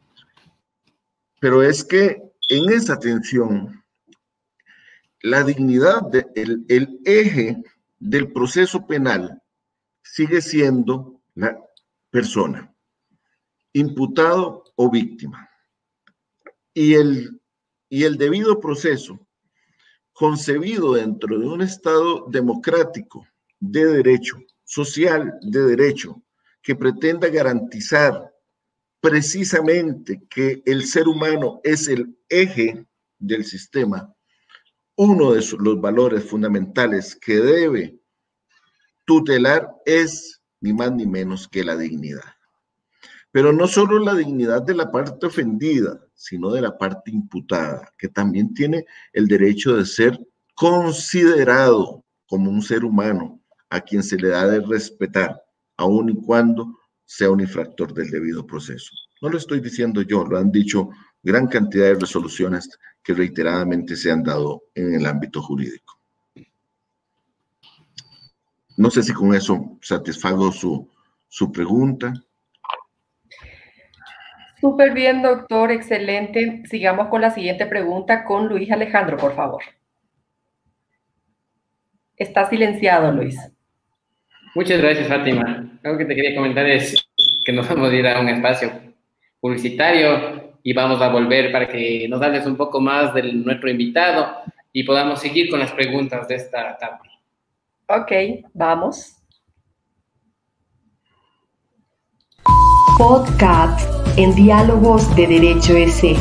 Pero 1.42 1.62
es 1.62 1.84
que 1.84 2.32
en 2.48 2.72
esa 2.72 2.98
tensión, 2.98 3.77
la 5.30 5.44
dignidad, 5.44 6.02
de, 6.04 6.26
el, 6.36 6.66
el 6.68 7.00
eje 7.06 7.62
del 8.00 8.32
proceso 8.32 8.86
penal 8.86 9.42
sigue 10.04 10.42
siendo 10.42 11.22
la 11.36 11.58
persona, 12.10 12.74
imputado 13.74 14.64
o 14.76 14.90
víctima. 14.90 15.50
Y 16.74 16.94
el, 16.94 17.42
y 17.90 18.04
el 18.04 18.18
debido 18.18 18.60
proceso 18.60 19.20
concebido 20.14 20.94
dentro 20.94 21.38
de 21.38 21.46
un 21.46 21.62
Estado 21.62 22.26
democrático 22.30 23.28
de 23.60 23.86
derecho, 23.86 24.38
social 24.64 25.38
de 25.42 25.62
derecho, 25.62 26.22
que 26.62 26.76
pretenda 26.76 27.30
garantizar 27.30 28.34
precisamente 29.00 30.24
que 30.30 30.62
el 30.66 30.86
ser 30.86 31.08
humano 31.08 31.62
es 31.64 31.88
el 31.88 32.18
eje 32.30 32.86
del 33.20 33.46
sistema, 33.46 34.14
uno 34.98 35.32
de 35.34 35.46
los 35.60 35.80
valores 35.80 36.24
fundamentales 36.26 37.16
que 37.16 37.36
debe 37.36 38.00
tutelar 39.06 39.70
es 39.86 40.42
ni 40.60 40.74
más 40.74 40.92
ni 40.92 41.06
menos 41.06 41.48
que 41.48 41.64
la 41.64 41.78
dignidad. 41.78 42.34
Pero 43.32 43.54
no 43.54 43.68
solo 43.68 44.00
la 44.00 44.16
dignidad 44.16 44.64
de 44.64 44.74
la 44.74 44.92
parte 44.92 45.28
ofendida, 45.28 46.02
sino 46.16 46.50
de 46.52 46.62
la 46.62 46.78
parte 46.78 47.12
imputada, 47.12 47.94
que 47.98 48.08
también 48.08 48.54
tiene 48.56 48.86
el 49.14 49.28
derecho 49.28 49.78
de 49.78 49.86
ser 49.86 50.20
considerado 50.56 52.04
como 52.26 52.50
un 52.50 52.64
ser 52.64 52.84
humano 52.84 53.40
a 53.70 53.80
quien 53.80 54.02
se 54.02 54.18
le 54.18 54.30
da 54.30 54.48
de 54.48 54.62
respetar, 54.62 55.40
aun 55.78 56.10
y 56.10 56.16
cuando 56.16 56.76
sea 57.06 57.30
un 57.30 57.42
infractor 57.42 57.94
del 57.94 58.10
debido 58.10 58.48
proceso. 58.48 58.92
No 59.22 59.30
lo 59.30 59.38
estoy 59.38 59.60
diciendo 59.60 60.02
yo, 60.02 60.26
lo 60.26 60.40
han 60.40 60.52
dicho 60.52 60.90
gran 61.28 61.48
cantidad 61.48 61.88
de 61.88 62.00
resoluciones 62.00 62.80
que 63.04 63.14
reiteradamente 63.14 63.98
se 63.98 64.10
han 64.10 64.24
dado 64.24 64.64
en 64.74 64.96
el 64.96 65.06
ámbito 65.06 65.42
jurídico. 65.42 66.00
No 68.78 68.90
sé 68.90 69.04
si 69.04 69.14
con 69.14 69.36
eso 69.36 69.78
satisfago 69.82 70.52
su, 70.52 70.90
su 71.28 71.52
pregunta. 71.52 72.14
Súper 74.62 74.94
bien, 74.94 75.22
doctor, 75.22 75.72
excelente. 75.72 76.64
Sigamos 76.70 77.10
con 77.10 77.22
la 77.22 77.32
siguiente 77.32 77.66
pregunta 77.66 78.24
con 78.24 78.48
Luis 78.48 78.72
Alejandro, 78.72 79.18
por 79.18 79.36
favor. 79.36 79.64
Está 82.16 82.50
silenciado, 82.50 83.12
Luis. 83.12 83.38
Muchas 84.56 84.80
gracias, 84.80 85.08
Fátima. 85.08 85.78
Algo 85.84 85.98
que 85.98 86.06
te 86.06 86.16
quería 86.16 86.36
comentar 86.36 86.66
es 86.66 86.96
que 87.46 87.52
nos 87.52 87.68
vamos 87.68 87.92
a 87.92 87.96
ir 87.96 88.08
a 88.08 88.20
un 88.20 88.30
espacio 88.30 88.72
publicitario 89.40 90.47
y 90.68 90.74
vamos 90.74 91.02
a 91.02 91.08
volver 91.08 91.50
para 91.50 91.66
que 91.66 92.10
nos 92.10 92.22
hables 92.22 92.46
un 92.46 92.58
poco 92.58 92.82
más 92.82 93.14
de 93.14 93.24
nuestro 93.32 93.70
invitado 93.70 94.28
y 94.74 94.84
podamos 94.84 95.22
seguir 95.22 95.50
con 95.50 95.62
las 95.62 95.72
preguntas 95.72 96.28
de 96.28 96.36
esta 96.36 96.78
tarde. 96.78 97.10
Ok, 97.88 98.44
vamos. 98.54 99.16
Podcast 102.98 103.80
en 104.18 104.36
Diálogos 104.36 105.16
de 105.16 105.28
Derecho 105.28 105.78
EC. 105.78 106.18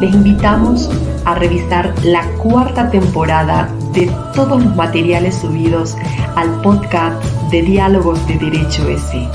Les 0.00 0.12
invitamos 0.12 0.90
a 1.24 1.36
revisar 1.36 1.94
la 2.04 2.26
cuarta 2.42 2.90
temporada 2.90 3.72
de 3.92 4.10
todos 4.34 4.60
los 4.60 4.74
materiales 4.74 5.36
subidos 5.36 5.94
al 6.34 6.60
podcast 6.62 7.22
de 7.52 7.62
Diálogos 7.62 8.26
de 8.26 8.38
Derecho 8.38 8.88
EC. 8.88 9.30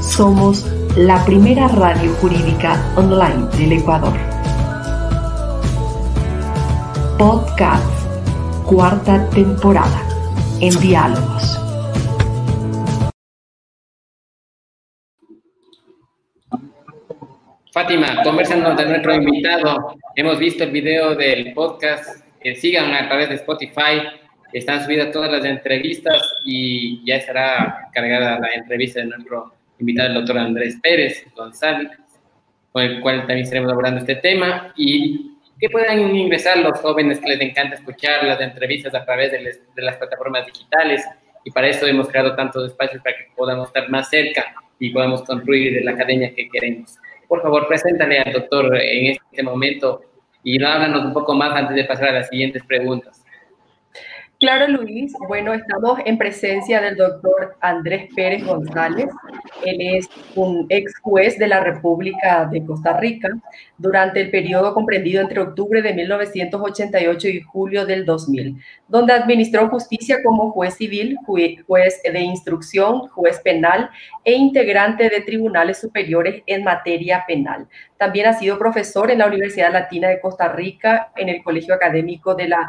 Somos 0.00 0.64
la 0.96 1.24
primera 1.24 1.68
radio 1.68 2.12
jurídica 2.14 2.92
online 2.96 3.46
del 3.56 3.72
Ecuador. 3.72 4.16
Podcast, 7.18 7.84
cuarta 8.66 9.28
temporada, 9.30 10.02
en 10.60 10.78
Diálogos. 10.80 11.58
Fátima, 17.72 18.22
conversando 18.24 18.74
de 18.74 18.86
nuestro 18.86 19.14
invitado. 19.14 19.94
Hemos 20.16 20.38
visto 20.38 20.64
el 20.64 20.70
video 20.70 21.14
del 21.14 21.52
podcast. 21.54 22.26
que 22.40 22.54
sigan 22.54 22.94
a 22.94 23.08
través 23.08 23.28
de 23.28 23.34
Spotify. 23.34 24.02
Están 24.52 24.84
subidas 24.84 25.10
todas 25.10 25.30
las 25.30 25.44
entrevistas 25.44 26.22
y 26.44 27.04
ya 27.04 27.16
estará 27.16 27.88
cargada 27.92 28.38
la 28.38 28.48
entrevista 28.54 29.00
de 29.00 29.06
nuestro 29.06 29.57
invitado, 29.78 30.08
el 30.08 30.14
doctor 30.14 30.38
Andrés 30.38 30.78
Pérez 30.82 31.26
González, 31.34 31.90
con 32.72 32.82
el 32.82 33.00
cual 33.00 33.20
también 33.20 33.40
estaremos 33.40 33.70
abordando 33.70 34.00
este 34.00 34.16
tema. 34.16 34.72
Y 34.76 35.32
que 35.58 35.68
puedan 35.70 36.14
ingresar 36.14 36.58
los 36.58 36.78
jóvenes 36.80 37.18
que 37.18 37.28
les 37.28 37.40
encanta 37.40 37.74
escuchar 37.74 38.24
las 38.24 38.40
entrevistas 38.40 38.94
a 38.94 39.04
través 39.04 39.32
de, 39.32 39.60
de 39.74 39.82
las 39.82 39.96
plataformas 39.96 40.46
digitales. 40.46 41.04
Y 41.44 41.50
para 41.50 41.68
eso 41.68 41.86
hemos 41.86 42.08
creado 42.08 42.36
tantos 42.36 42.70
espacios 42.70 43.02
para 43.02 43.16
que 43.16 43.24
podamos 43.36 43.68
estar 43.68 43.88
más 43.88 44.08
cerca 44.08 44.54
y 44.78 44.90
podamos 44.90 45.22
construir 45.22 45.84
la 45.84 45.92
academia 45.92 46.32
que 46.34 46.48
queremos 46.48 46.98
por 47.28 47.42
favor, 47.42 47.68
preséntale 47.68 48.18
al 48.18 48.32
doctor 48.32 48.74
en 48.80 49.06
este 49.12 49.42
momento 49.42 50.00
y 50.42 50.62
háblanos 50.64 51.04
un 51.04 51.12
poco 51.12 51.34
más 51.34 51.54
antes 51.54 51.76
de 51.76 51.84
pasar 51.84 52.08
a 52.08 52.12
las 52.12 52.28
siguientes 52.28 52.64
preguntas. 52.64 53.22
Claro, 54.40 54.68
Luis. 54.68 55.12
Bueno, 55.26 55.52
estamos 55.52 55.98
en 56.04 56.16
presencia 56.16 56.80
del 56.80 56.94
doctor 56.94 57.56
Andrés 57.60 58.08
Pérez 58.14 58.44
González. 58.44 59.08
Él 59.64 59.78
es 59.80 60.08
un 60.36 60.64
ex 60.68 60.96
juez 61.00 61.36
de 61.40 61.48
la 61.48 61.58
República 61.58 62.44
de 62.48 62.64
Costa 62.64 63.00
Rica 63.00 63.30
durante 63.78 64.20
el 64.20 64.30
periodo 64.30 64.74
comprendido 64.74 65.22
entre 65.22 65.40
octubre 65.40 65.82
de 65.82 65.92
1988 65.92 67.28
y 67.28 67.40
julio 67.40 67.84
del 67.84 68.04
2000, 68.04 68.56
donde 68.86 69.12
administró 69.12 69.68
justicia 69.70 70.22
como 70.22 70.52
juez 70.52 70.74
civil, 70.74 71.16
juez 71.26 72.00
de 72.04 72.20
instrucción, 72.20 73.08
juez 73.08 73.40
penal 73.40 73.90
e 74.24 74.34
integrante 74.34 75.08
de 75.08 75.20
tribunales 75.20 75.80
superiores 75.80 76.44
en 76.46 76.62
materia 76.62 77.24
penal. 77.26 77.66
También 77.96 78.26
ha 78.26 78.34
sido 78.34 78.56
profesor 78.56 79.10
en 79.10 79.18
la 79.18 79.26
Universidad 79.26 79.72
Latina 79.72 80.06
de 80.08 80.20
Costa 80.20 80.52
Rica, 80.52 81.10
en 81.16 81.28
el 81.28 81.42
Colegio 81.42 81.74
Académico 81.74 82.36
de 82.36 82.46
la 82.46 82.68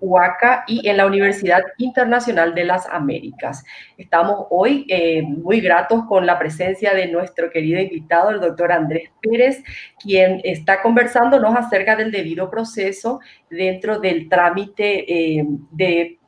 UACA 0.00 0.64
y 0.66 0.88
en 0.88 0.96
la 0.96 1.06
Universidad 1.06 1.62
Internacional 1.78 2.54
de 2.54 2.64
las 2.64 2.86
Américas. 2.88 3.64
Estamos 3.96 4.46
hoy 4.50 4.86
eh, 4.88 5.22
muy 5.22 5.60
gratos 5.60 6.04
con 6.06 6.26
la 6.26 6.38
presencia 6.38 6.94
de 6.94 7.08
nuestro 7.08 7.50
querido 7.50 7.80
invitado, 7.80 8.30
el 8.30 8.40
doctor 8.40 8.72
Andrés 8.72 9.10
Pérez, 9.20 9.62
quien 10.02 10.40
está 10.44 10.82
conversándonos 10.82 11.56
acerca 11.56 11.96
del 11.96 12.10
debido 12.10 12.50
proceso 12.50 13.20
dentro 13.50 14.00
del 14.00 14.28
trámite 14.28 15.38
eh, 15.38 15.44
de, 15.70 16.18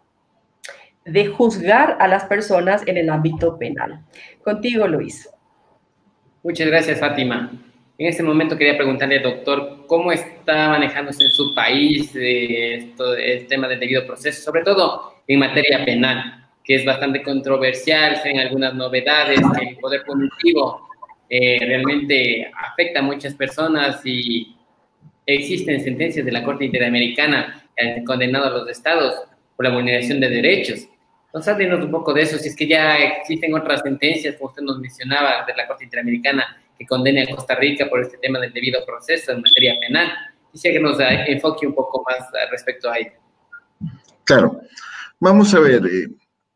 de 1.05 1.27
juzgar 1.27 1.97
a 2.01 2.09
las 2.09 2.25
personas 2.25 2.83
en 2.87 2.97
el 2.97 3.11
ámbito 3.11 3.59
penal. 3.59 4.05
Contigo, 4.43 4.87
Luis. 4.87 5.29
Muchas 6.43 6.67
gracias, 6.67 7.01
Fátima. 7.01 7.51
En 7.99 8.09
este 8.09 8.23
momento 8.23 8.59
quería 8.59 8.77
preguntarle, 8.77 9.21
doctor, 9.21 9.87
¿cómo 9.87 10.13
está 10.13 10.69
manejándose 10.69 11.25
en 11.25 11.31
su 11.31 11.55
país 11.55 12.15
eh, 12.15 12.75
esto, 12.75 13.15
el 13.15 13.47
tema 13.47 13.69
del 13.69 13.81
debido 13.81 14.05
proceso, 14.05 14.43
sobre 14.43 14.63
todo 14.63 15.15
en 15.27 15.39
materia 15.39 15.83
penal, 15.83 16.47
que 16.63 16.75
es 16.75 16.85
bastante 16.85 17.23
controversial, 17.23 18.21
ven 18.23 18.39
algunas 18.39 18.75
novedades, 18.75 19.41
que 19.59 19.69
el 19.71 19.77
poder 19.79 20.03
punitivo 20.05 20.87
eh, 21.31 21.59
realmente 21.59 22.51
afecta 22.71 23.01
a 23.01 23.03
muchas 23.03 23.33
personas 23.33 24.05
y 24.05 24.55
existen 25.25 25.83
sentencias 25.83 26.27
de 26.27 26.33
la 26.33 26.45
Corte 26.45 26.67
Interamericana 26.67 27.67
que 27.75 27.83
han 27.83 28.05
condenado 28.05 28.47
a 28.47 28.59
los 28.59 28.69
estados 28.69 29.23
por 29.57 29.65
la 29.65 29.73
vulneración 29.73 30.21
de 30.21 30.29
derechos. 30.29 30.87
Entonces, 31.27 31.53
háblenos 31.53 31.83
un 31.83 31.91
poco 31.91 32.13
de 32.13 32.23
eso, 32.23 32.37
si 32.37 32.49
es 32.49 32.57
que 32.57 32.67
ya 32.67 32.99
existen 32.99 33.55
otras 33.55 33.81
sentencias, 33.81 34.37
como 34.37 34.51
usted 34.51 34.63
nos 34.63 34.79
mencionaba, 34.81 35.47
de 35.47 35.55
la 35.55 35.67
Corte 35.67 35.85
Interamericana, 35.85 36.63
que 36.79 36.87
condene 36.87 37.23
a 37.23 37.35
Costa 37.35 37.55
Rica 37.55 37.89
por 37.89 38.01
este 38.01 38.19
tema 38.19 38.39
del 38.39 38.53
debido 38.53 38.85
proceso 38.85 39.33
en 39.33 39.43
materia 39.43 39.75
penal. 39.81 40.09
Quisiera 40.53 40.79
que 40.79 40.83
nos 40.83 40.99
enfoque 41.01 41.67
un 41.67 41.75
poco 41.75 42.05
más 42.09 42.29
respecto 42.51 42.91
a 42.91 42.99
ello. 42.99 43.13
Claro. 44.25 44.61
Vamos 45.19 45.55
a 45.55 45.61
ver, 45.61 45.87
eh, 45.87 46.09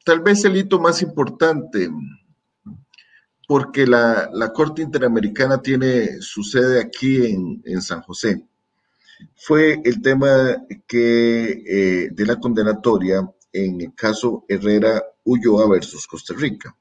tal 0.05 0.21
vez 0.21 0.45
el 0.45 0.57
hito 0.57 0.79
más 0.79 1.01
importante, 1.03 1.89
porque 3.47 3.87
la, 3.87 4.29
la, 4.33 4.53
Corte 4.53 4.83
Interamericana 4.83 5.63
tiene 5.63 6.21
su 6.21 6.43
sede 6.43 6.81
aquí 6.81 7.33
en, 7.33 7.63
en 7.65 7.81
San 7.81 8.03
José, 8.03 8.45
fue 9.35 9.81
el 9.85 10.01
tema 10.03 10.65
que 10.87 11.63
eh, 11.67 12.09
de 12.13 12.27
la 12.27 12.37
condenatoria 12.37 13.29
en 13.53 13.81
el 13.81 13.95
caso 13.95 14.45
Herrera 14.49 15.03
Ulloa 15.25 15.69
versus 15.69 16.07
Costa 16.07 16.35
Rica. 16.37 16.77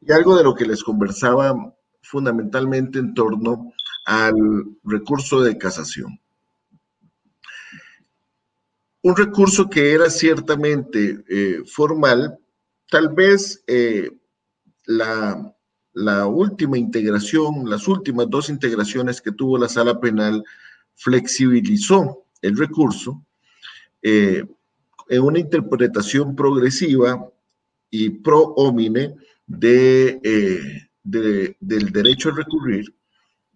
Y 0.00 0.12
algo 0.12 0.36
de 0.36 0.44
lo 0.44 0.54
que 0.54 0.64
les 0.64 0.82
conversaba 0.82 1.54
fundamentalmente 2.02 2.98
en 2.98 3.14
torno 3.14 3.72
al 4.04 4.34
recurso 4.84 5.40
de 5.40 5.58
casación. 5.58 6.18
Un 9.02 9.16
recurso 9.16 9.70
que 9.70 9.92
era 9.92 10.10
ciertamente 10.10 11.24
eh, 11.28 11.62
formal, 11.66 12.38
tal 12.90 13.08
vez 13.10 13.62
eh, 13.66 14.10
la, 14.84 15.54
última 16.26 16.76
integración, 16.76 17.68
las 17.68 17.88
últimas 17.88 18.28
dos 18.28 18.50
integraciones 18.50 19.20
que 19.20 19.32
tuvo 19.32 19.56
la 19.56 19.68
sala 19.68 20.00
penal 20.00 20.44
flexibilizó 20.94 22.24
el 22.42 22.56
recurso 22.56 23.24
eh, 24.02 24.44
en 25.08 25.22
una 25.22 25.38
interpretación 25.38 26.36
progresiva 26.36 27.30
y 27.90 28.10
pro 28.10 28.54
homine 28.56 29.14
de, 29.46 30.89
del 31.02 31.56
derecho 31.92 32.30
a 32.30 32.36
recurrir, 32.36 32.94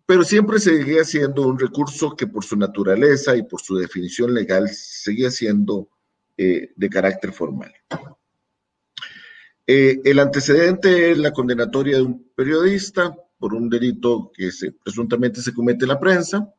pero 0.06 0.22
siempre 0.22 0.58
seguía 0.58 1.04
siendo 1.04 1.42
un 1.42 1.58
recurso 1.58 2.14
que 2.14 2.26
por 2.26 2.44
su 2.44 2.56
naturaleza 2.56 3.36
y 3.36 3.42
por 3.42 3.60
su 3.60 3.76
definición 3.76 4.34
legal 4.34 4.68
seguía 4.68 5.30
siendo 5.30 5.88
eh, 6.36 6.72
de 6.76 6.90
carácter 6.90 7.32
formal. 7.32 7.72
Eh, 9.66 10.00
el 10.04 10.18
antecedente 10.18 11.12
es 11.12 11.18
la 11.18 11.32
condenatoria 11.32 11.96
de 11.96 12.02
un 12.02 12.30
periodista 12.34 13.16
por 13.38 13.54
un 13.54 13.70
delito 13.70 14.30
que 14.34 14.50
se, 14.50 14.72
presuntamente 14.72 15.40
se 15.40 15.54
comete 15.54 15.84
en 15.84 15.88
la 15.88 16.00
prensa. 16.00 16.52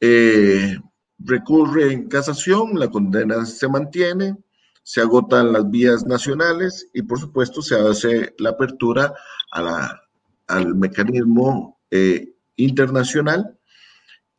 Eh, 0.00 0.78
recurre 1.18 1.92
en 1.92 2.08
casación, 2.08 2.78
la 2.78 2.90
condena 2.90 3.44
se 3.46 3.68
mantiene, 3.68 4.36
se 4.82 5.00
agotan 5.00 5.52
las 5.52 5.68
vías 5.70 6.06
nacionales 6.06 6.88
y 6.92 7.02
por 7.02 7.18
supuesto 7.18 7.62
se 7.62 7.76
hace 7.76 8.34
la 8.38 8.50
apertura 8.50 9.14
al 9.50 10.74
mecanismo 10.74 11.78
eh, 11.90 12.34
internacional. 12.56 13.58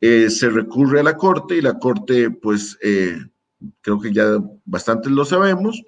Eh, 0.01 0.29
se 0.29 0.49
recurre 0.49 1.01
a 1.01 1.03
la 1.03 1.17
Corte 1.17 1.55
y 1.55 1.61
la 1.61 1.77
Corte, 1.77 2.29
pues, 2.29 2.77
eh, 2.81 3.17
creo 3.81 3.99
que 3.99 4.13
ya 4.13 4.37
bastante 4.65 5.09
lo 5.09 5.25
sabemos, 5.25 5.81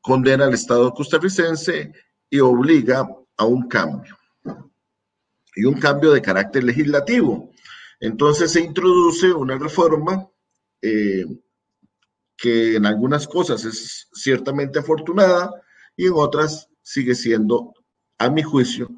condena 0.00 0.46
al 0.46 0.54
Estado 0.54 0.92
costarricense 0.94 1.92
y 2.30 2.40
obliga 2.40 3.06
a 3.36 3.44
un 3.44 3.68
cambio. 3.68 4.16
Y 5.54 5.64
un 5.64 5.78
cambio 5.78 6.12
de 6.12 6.22
carácter 6.22 6.64
legislativo. 6.64 7.50
Entonces 8.00 8.50
se 8.52 8.62
introduce 8.62 9.30
una 9.32 9.58
reforma 9.58 10.26
que 12.42 12.76
en 12.76 12.86
algunas 12.86 13.28
cosas 13.28 13.64
es 13.66 14.08
ciertamente 14.12 14.78
afortunada 14.78 15.52
y 15.96 16.06
en 16.06 16.14
otras 16.16 16.68
sigue 16.82 17.14
siendo, 17.14 17.74
a 18.18 18.30
mi 18.30 18.42
juicio, 18.42 18.90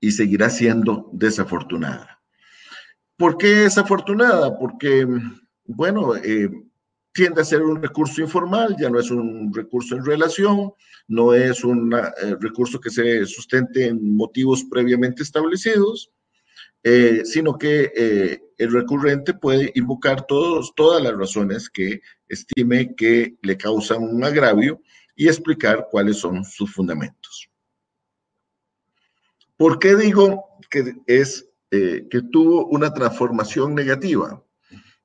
y 0.00 0.12
seguirá 0.12 0.50
siendo 0.50 1.08
desafortunada. 1.12 2.20
¿Por 3.16 3.38
qué 3.38 3.48
desafortunada? 3.48 4.58
Porque, 4.58 5.06
bueno, 5.64 6.14
eh, 6.16 6.50
tiende 7.12 7.40
a 7.40 7.46
ser 7.46 7.62
un 7.62 7.82
recurso 7.82 8.20
informal, 8.20 8.76
ya 8.78 8.90
no 8.90 9.00
es 9.00 9.10
un 9.10 9.52
recurso 9.54 9.96
en 9.96 10.04
relación, 10.04 10.72
no 11.08 11.32
es 11.32 11.64
un 11.64 11.94
eh, 11.94 12.36
recurso 12.40 12.78
que 12.78 12.90
se 12.90 13.24
sustente 13.24 13.86
en 13.86 14.16
motivos 14.16 14.64
previamente 14.70 15.22
establecidos, 15.22 16.10
eh, 16.82 17.22
sino 17.24 17.56
que 17.58 18.38
el 18.58 18.72
recurrente 18.72 19.34
puede 19.34 19.72
invocar 19.74 20.26
todos, 20.26 20.72
todas 20.76 21.02
las 21.02 21.16
razones 21.16 21.68
que 21.68 22.00
estime 22.28 22.94
que 22.94 23.34
le 23.42 23.56
causan 23.56 24.02
un 24.02 24.22
agravio 24.22 24.80
y 25.16 25.28
explicar 25.28 25.88
cuáles 25.90 26.18
son 26.18 26.44
sus 26.44 26.72
fundamentos. 26.72 27.50
¿Por 29.56 29.78
qué 29.78 29.96
digo 29.96 30.44
que 30.70 30.94
es 31.06 31.48
eh, 31.70 32.06
que 32.10 32.20
tuvo 32.20 32.66
una 32.66 32.92
transformación 32.92 33.74
negativa? 33.74 34.44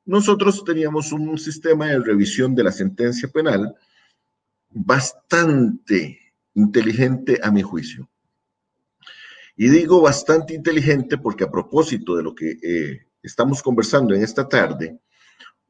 Nosotros 0.05 0.63
teníamos 0.65 1.13
un 1.13 1.37
sistema 1.37 1.87
de 1.87 1.99
revisión 1.99 2.53
de 2.53 2.63
la 2.63 2.71
sentencia 2.71 3.29
penal 3.29 3.73
bastante 4.69 6.19
inteligente 6.53 7.39
a 7.41 7.49
mi 7.49 7.61
juicio. 7.61 8.09
Y 9.55 9.69
digo 9.69 10.01
bastante 10.01 10.53
inteligente 10.53 11.17
porque 11.17 11.45
a 11.45 11.51
propósito 11.51 12.15
de 12.15 12.23
lo 12.23 12.35
que 12.35 12.57
eh, 12.61 13.07
estamos 13.23 13.61
conversando 13.61 14.13
en 14.13 14.23
esta 14.23 14.49
tarde, 14.49 14.99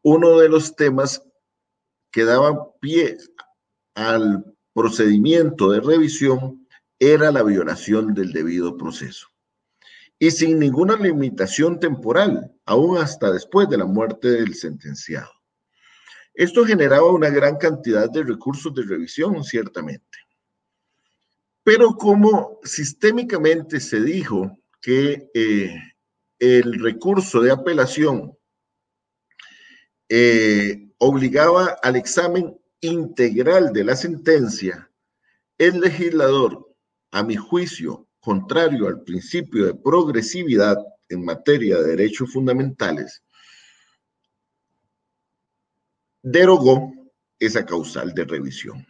uno 0.01 0.39
de 0.39 0.49
los 0.49 0.75
temas 0.75 1.23
que 2.09 2.23
daba 2.23 2.73
pie 2.79 3.17
al 3.95 4.45
procedimiento 4.73 5.71
de 5.71 5.81
revisión 5.81 6.67
era 6.99 7.31
la 7.31 7.43
violación 7.43 8.13
del 8.13 8.31
debido 8.31 8.77
proceso. 8.77 9.27
Y 10.19 10.31
sin 10.31 10.59
ninguna 10.59 10.95
limitación 10.95 11.79
temporal, 11.79 12.53
aún 12.65 12.97
hasta 12.97 13.31
después 13.31 13.67
de 13.69 13.77
la 13.77 13.85
muerte 13.85 14.29
del 14.29 14.53
sentenciado. 14.53 15.31
Esto 16.33 16.63
generaba 16.63 17.11
una 17.11 17.29
gran 17.29 17.57
cantidad 17.57 18.09
de 18.09 18.23
recursos 18.23 18.73
de 18.73 18.83
revisión, 18.83 19.43
ciertamente. 19.43 20.19
Pero 21.63 21.95
como 21.95 22.59
sistémicamente 22.63 23.79
se 23.79 24.01
dijo 24.01 24.59
que 24.79 25.29
eh, 25.33 25.75
el 26.39 26.79
recurso 26.79 27.41
de 27.41 27.51
apelación 27.51 28.37
eh, 30.09 30.89
obligaba 30.97 31.77
al 31.81 31.95
examen 31.95 32.60
integral 32.81 33.71
de 33.71 33.83
la 33.83 33.95
sentencia, 33.95 34.91
el 35.57 35.79
legislador, 35.79 36.67
a 37.11 37.23
mi 37.23 37.35
juicio, 37.35 38.07
contrario 38.19 38.87
al 38.87 39.03
principio 39.03 39.65
de 39.65 39.75
progresividad 39.75 40.77
en 41.09 41.23
materia 41.23 41.77
de 41.77 41.89
derechos 41.89 42.31
fundamentales, 42.31 43.23
derogó 46.23 46.93
esa 47.39 47.65
causal 47.65 48.13
de 48.13 48.25
revisión. 48.25 48.85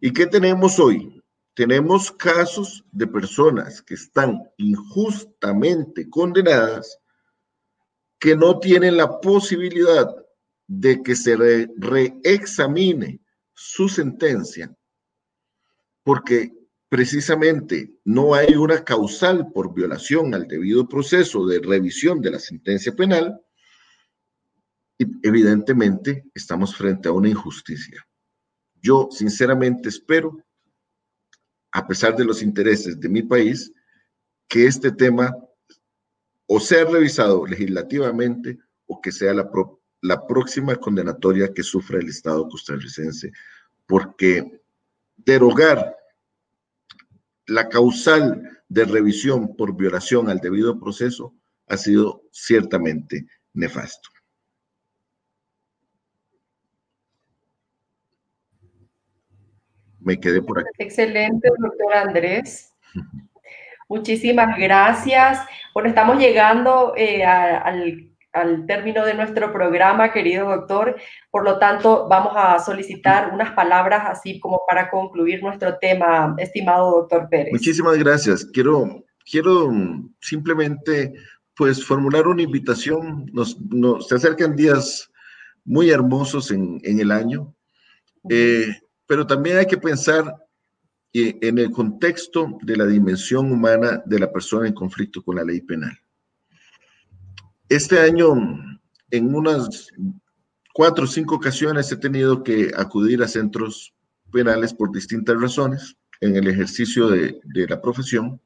¿Y 0.00 0.12
qué 0.12 0.26
tenemos 0.26 0.78
hoy? 0.78 1.22
Tenemos 1.54 2.10
casos 2.10 2.84
de 2.92 3.06
personas 3.06 3.80
que 3.80 3.94
están 3.94 4.42
injustamente 4.56 6.08
condenadas 6.10 6.98
que 8.18 8.36
no 8.36 8.58
tienen 8.58 8.96
la 8.96 9.20
posibilidad 9.20 10.23
de 10.66 11.02
que 11.02 11.14
se 11.14 11.36
reexamine 11.76 13.20
su 13.52 13.88
sentencia 13.88 14.74
porque 16.04 16.52
precisamente 16.88 17.98
no 18.04 18.34
hay 18.34 18.54
una 18.54 18.84
causal 18.84 19.50
por 19.52 19.74
violación 19.74 20.32
al 20.34 20.46
debido 20.46 20.86
proceso 20.86 21.44
de 21.46 21.58
revisión 21.58 22.20
de 22.20 22.30
la 22.30 22.38
sentencia 22.38 22.94
penal 22.94 23.40
y 24.96 25.06
evidentemente 25.26 26.24
estamos 26.34 26.76
frente 26.76 27.08
a 27.08 27.12
una 27.12 27.28
injusticia. 27.28 28.06
Yo 28.80 29.08
sinceramente 29.10 29.88
espero, 29.88 30.38
a 31.72 31.84
pesar 31.86 32.14
de 32.14 32.24
los 32.24 32.42
intereses 32.42 33.00
de 33.00 33.08
mi 33.08 33.22
país, 33.22 33.72
que 34.46 34.66
este 34.66 34.92
tema 34.92 35.34
o 36.46 36.60
sea 36.60 36.84
revisado 36.84 37.46
legislativamente 37.46 38.58
o 38.86 39.00
que 39.00 39.10
sea 39.10 39.32
la, 39.34 39.50
la 40.04 40.26
próxima 40.26 40.76
condenatoria 40.76 41.54
que 41.54 41.62
sufra 41.62 41.98
el 41.98 42.10
Estado 42.10 42.46
costarricense, 42.46 43.32
porque 43.86 44.60
derogar 45.16 45.96
la 47.46 47.70
causal 47.70 48.62
de 48.68 48.84
revisión 48.84 49.56
por 49.56 49.74
violación 49.74 50.28
al 50.28 50.40
debido 50.40 50.78
proceso 50.78 51.34
ha 51.68 51.78
sido 51.78 52.22
ciertamente 52.32 53.26
nefasto. 53.54 54.10
Me 60.00 60.20
quedé 60.20 60.42
por 60.42 60.58
aquí. 60.58 60.68
Excelente, 60.80 61.48
doctor 61.58 61.94
Andrés. 61.94 62.70
Muchísimas 63.88 64.58
gracias. 64.58 65.46
Bueno, 65.72 65.88
estamos 65.88 66.18
llegando 66.18 66.92
eh, 66.94 67.24
al, 67.24 68.13
al, 68.34 68.66
término 68.66 69.04
de 69.04 69.14
nuestro 69.14 69.52
programa, 69.52 70.12
querido 70.12 70.48
doctor. 70.48 70.96
Por 71.30 71.44
lo 71.44 71.58
tanto, 71.58 72.08
vamos 72.08 72.32
a 72.36 72.58
solicitar 72.58 73.32
unas 73.32 73.52
palabras 73.52 74.02
así 74.06 74.38
como 74.40 74.62
para 74.68 74.90
concluir 74.90 75.42
nuestro 75.42 75.78
tema, 75.78 76.34
estimado 76.38 76.90
doctor 76.90 77.28
Pérez. 77.30 77.52
Muchísimas 77.52 77.96
gracias. 77.98 78.44
Quiero, 78.44 79.04
quiero 79.30 79.70
simplemente 80.20 81.14
pues 81.56 81.84
formular 81.84 82.26
una 82.26 82.42
invitación. 82.42 83.30
Nos, 83.32 83.60
nos 83.60 84.08
se 84.08 84.16
acercan 84.16 84.56
días 84.56 85.10
muy 85.64 85.90
hermosos 85.90 86.50
en, 86.50 86.80
en 86.82 87.00
el 87.00 87.10
año. 87.10 87.54
Eh, 88.28 88.66
pero 89.06 89.26
también 89.26 89.58
hay 89.58 89.66
que 89.66 89.76
pensar 89.76 90.34
en 91.14 91.58
el 91.58 91.70
contexto 91.70 92.58
de 92.62 92.76
la 92.76 92.86
dimensión 92.86 93.52
humana 93.52 94.02
de 94.04 94.18
la 94.18 94.32
persona 94.32 94.66
en 94.66 94.74
conflicto 94.74 95.22
con 95.22 95.36
la 95.36 95.44
ley 95.44 95.60
penal. 95.60 95.96
Este 97.68 97.98
año, 97.98 98.34
en 99.10 99.34
unas 99.34 99.88
cuatro 100.74 101.04
o 101.04 101.06
cinco 101.06 101.36
ocasiones, 101.36 101.90
he 101.90 101.96
tenido 101.96 102.42
que 102.42 102.70
acudir 102.76 103.22
a 103.22 103.28
centros 103.28 103.94
penales 104.30 104.74
por 104.74 104.92
distintas 104.92 105.40
razones 105.40 105.96
en 106.20 106.36
el 106.36 106.46
ejercicio 106.48 107.08
de, 107.08 107.40
la 107.68 107.80
profesión. 107.80 108.40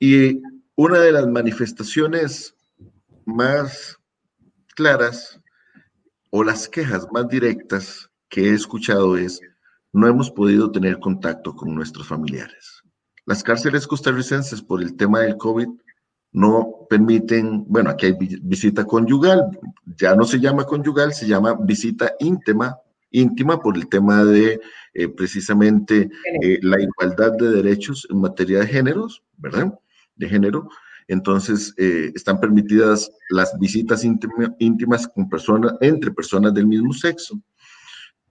Y 0.00 0.40
una 0.74 0.98
de 0.98 1.12
las 1.12 1.28
manifestaciones 1.28 2.56
más 3.24 3.98
claras 4.74 5.40
o 6.30 6.42
las 6.42 6.68
quejas 6.68 7.06
más 7.12 7.28
directas 7.28 8.10
que 8.28 8.50
he 8.50 8.54
escuchado 8.54 9.16
es, 9.16 9.40
no 9.92 10.08
hemos 10.08 10.30
podido 10.30 10.72
tener 10.72 10.98
contacto 10.98 11.54
con 11.54 11.72
nuestros 11.72 12.08
familiares. 12.08 12.82
Las 13.26 13.44
cárceles 13.44 13.86
costarricenses 13.86 14.60
por 14.60 14.82
el 14.82 14.96
tema 14.96 15.20
del 15.20 15.36
COVID 15.36 15.68
no 16.34 16.86
permiten, 16.90 17.64
bueno, 17.66 17.90
aquí 17.90 18.06
hay 18.06 18.16
visita 18.42 18.84
conyugal, 18.84 19.58
ya 19.96 20.14
no 20.14 20.24
se 20.24 20.38
llama 20.38 20.66
conyugal, 20.66 21.14
se 21.14 21.26
llama 21.26 21.56
visita 21.58 22.12
íntima, 22.18 22.76
íntima 23.10 23.58
por 23.58 23.76
el 23.76 23.88
tema 23.88 24.24
de 24.24 24.60
eh, 24.92 25.08
precisamente 25.08 26.10
eh, 26.42 26.58
la 26.60 26.80
igualdad 26.80 27.32
de 27.38 27.50
derechos 27.50 28.06
en 28.10 28.20
materia 28.20 28.60
de 28.60 28.66
géneros, 28.66 29.22
¿verdad? 29.38 29.78
De 30.16 30.28
género. 30.28 30.68
Entonces, 31.08 31.74
eh, 31.76 32.12
están 32.14 32.40
permitidas 32.40 33.10
las 33.30 33.58
visitas 33.58 34.04
íntimas 34.04 35.08
con 35.08 35.28
personas, 35.28 35.74
entre 35.80 36.10
personas 36.10 36.52
del 36.52 36.66
mismo 36.66 36.92
sexo. 36.92 37.40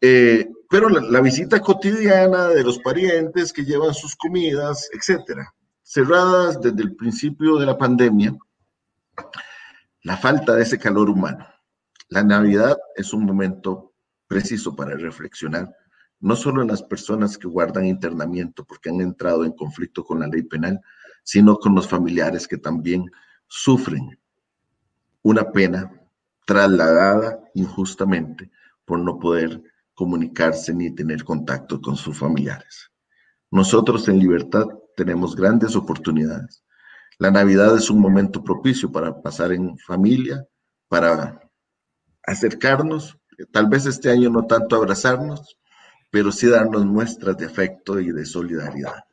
Eh, 0.05 0.49
pero 0.69 0.89
la, 0.89 1.21
visita 1.21 1.61
cotidiana 1.61 2.49
de 2.49 2.61
los 2.61 2.79
parientes 2.79 3.53
que 3.53 3.63
llevan 3.63 3.93
sus 3.93 4.17
comidas, 4.17 4.89
etcétera, 4.91 5.53
cerradas 5.83 6.59
desde 6.61 6.81
el 6.81 6.95
principio 6.95 7.57
de 7.57 7.65
la 7.65 7.77
pandemia, 7.77 8.35
la 10.01 10.17
falta 10.17 10.55
de 10.55 10.63
ese 10.63 10.79
calor 10.79 11.09
humano. 11.09 11.45
La 12.09 12.23
Navidad 12.23 12.77
es 12.95 13.13
un 13.13 13.25
momento 13.25 13.93
preciso 14.27 14.75
para 14.75 14.95
reflexionar, 14.95 15.75
no 16.19 16.35
solo 16.35 16.61
en 16.61 16.69
las 16.69 16.81
personas 16.81 17.37
que 17.37 17.47
guardan 17.47 17.85
internamiento 17.85 18.65
porque 18.65 18.89
han 18.89 19.01
entrado 19.01 19.45
en 19.45 19.51
conflicto 19.51 20.03
con 20.03 20.19
la 20.21 20.27
ley 20.27 20.43
penal, 20.43 20.81
sino 21.23 21.57
con 21.57 21.75
los 21.75 21.87
familiares 21.87 22.47
que 22.47 22.57
también 22.57 23.09
sufren 23.47 24.19
una 25.21 25.51
pena 25.51 25.91
trasladada 26.45 27.39
injustamente 27.53 28.49
por 28.85 28.99
no 28.99 29.19
poder 29.19 29.61
comunicarse 29.93 30.73
ni 30.73 30.93
tener 30.93 31.23
contacto 31.23 31.81
con 31.81 31.95
sus 31.95 32.17
familiares. 32.17 32.91
Nosotros 33.51 34.07
en 34.07 34.19
libertad 34.19 34.65
tenemos 34.95 35.35
grandes 35.35 35.75
oportunidades. 35.75 36.63
La 37.19 37.31
Navidad 37.31 37.75
es 37.77 37.89
un 37.89 37.99
momento 37.99 38.43
propicio 38.43 38.91
para 38.91 39.21
pasar 39.21 39.51
en 39.51 39.77
familia, 39.77 40.45
para 40.87 41.41
acercarnos, 42.25 43.17
tal 43.51 43.67
vez 43.67 43.85
este 43.85 44.09
año 44.09 44.29
no 44.29 44.45
tanto 44.45 44.75
abrazarnos, 44.75 45.57
pero 46.09 46.31
sí 46.31 46.47
darnos 46.47 46.85
muestras 46.85 47.37
de 47.37 47.45
afecto 47.45 47.99
y 47.99 48.11
de 48.11 48.25
solidaridad. 48.25 49.05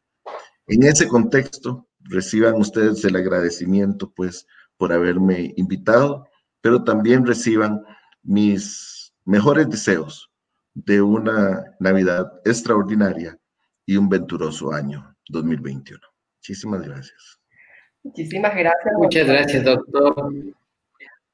En 0.66 0.82
ese 0.84 1.08
contexto, 1.08 1.88
reciban 2.00 2.54
ustedes 2.56 3.04
el 3.04 3.16
agradecimiento, 3.16 4.12
pues, 4.14 4.46
por 4.76 4.92
haberme 4.92 5.52
invitado, 5.56 6.26
pero 6.60 6.84
también 6.84 7.26
reciban 7.26 7.82
mis 8.22 9.12
mejores 9.24 9.68
deseos 9.68 10.30
de 10.74 11.02
una 11.02 11.64
Navidad 11.80 12.32
extraordinaria 12.44 13.38
y 13.84 13.96
un 13.96 14.08
venturoso 14.08 14.72
año 14.72 15.09
2021. 15.30 16.00
Muchísimas 16.38 16.82
gracias. 16.82 17.40
Muchísimas 18.02 18.54
gracias. 18.54 18.94
Muchas 18.96 19.26
gracias, 19.26 19.64
doctor. 19.64 20.32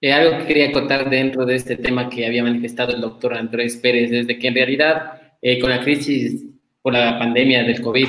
Eh, 0.00 0.12
algo 0.12 0.38
que 0.38 0.46
quería 0.46 0.72
contar 0.72 1.08
dentro 1.08 1.46
de 1.46 1.56
este 1.56 1.76
tema 1.76 2.10
que 2.10 2.26
había 2.26 2.42
manifestado 2.42 2.94
el 2.94 3.00
doctor 3.00 3.34
Andrés 3.34 3.76
Pérez, 3.76 4.12
es 4.12 4.26
de 4.26 4.38
que 4.38 4.48
en 4.48 4.54
realidad 4.54 5.20
eh, 5.40 5.58
con 5.60 5.70
la 5.70 5.80
crisis 5.80 6.44
por 6.82 6.92
la 6.92 7.18
pandemia 7.18 7.64
del 7.64 7.80
COVID, 7.80 8.08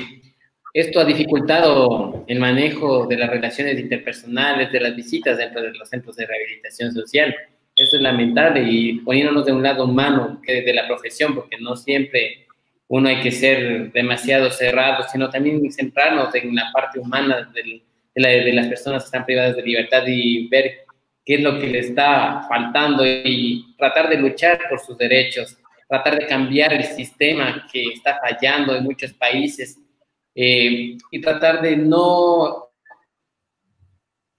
Esto 0.74 1.00
ha 1.00 1.06
dificultado 1.06 2.24
el 2.28 2.40
manejo 2.40 3.08
de 3.08 3.18
las 3.18 3.30
relaciones 3.30 3.80
interpersonales, 3.80 4.72
de 4.72 4.80
las 4.80 4.96
visitas 4.96 5.38
dentro 5.38 5.62
de 5.62 5.74
los 5.74 5.90
centros 5.90 6.16
de 6.16 6.28
rehabilitación 6.28 6.92
social. 6.92 7.34
Eso 7.76 7.96
es 7.96 8.02
lamentable 8.02 8.64
y 8.64 9.00
poniéndonos 9.00 9.46
de 9.46 9.54
un 9.54 9.64
lado 9.64 9.86
humano 9.86 10.42
que 10.46 10.62
de 10.62 10.74
la 10.74 10.88
profesión, 10.88 11.34
porque 11.34 11.58
no 11.60 11.76
siempre 11.76 12.47
uno 12.90 13.10
hay 13.10 13.22
que 13.22 13.32
ser 13.32 13.92
demasiado 13.92 14.50
cerrado, 14.50 15.06
sino 15.12 15.30
también 15.30 15.72
centrarnos 15.72 16.34
en 16.36 16.56
la 16.56 16.72
parte 16.72 17.00
humana 17.00 17.52
de, 17.54 17.82
las 18.54 18.68
personas 18.68 19.04
que 19.04 19.08
están 19.08 19.26
privadas 19.26 19.56
de 19.56 19.62
libertad 19.62 20.04
y 20.08 20.48
ver 20.48 20.86
qué 21.26 21.36
es 21.36 21.42
lo 21.42 21.60
que 21.60 21.68
le 21.68 21.80
está 21.80 22.46
faltando 22.48 23.06
y 23.06 23.76
tratar 23.78 24.10
de 24.10 24.18
luchar 24.18 24.60
por 24.70 24.80
sus 24.80 24.98
derechos, 24.98 25.58
tratar 25.88 26.18
de 26.18 26.26
cambiar 26.26 26.74
el 26.74 26.84
sistema 26.84 27.68
que 27.72 27.90
está 27.90 28.18
fallando 28.20 28.76
en 28.76 28.84
muchos 28.84 29.14
países 29.14 29.78
eh, 30.34 30.98
y 31.12 31.22
tratar 31.22 31.62
de 31.62 31.76
no 31.76 32.70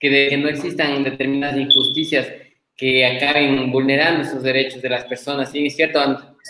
que, 0.01 0.11
de, 0.11 0.37
no 0.37 0.49
existan 0.49 1.03
determinadas 1.05 1.59
injusticias 1.59 2.29
que 2.77 3.05
acaben 3.05 3.71
vulnerando 3.73 4.23
esos 4.23 4.43
derechos 4.43 4.81
de 4.81 4.89
las 4.89 5.05
personas. 5.05 5.51
Sí, 5.51 5.67
es 5.67 5.75
cierto, 5.75 6.01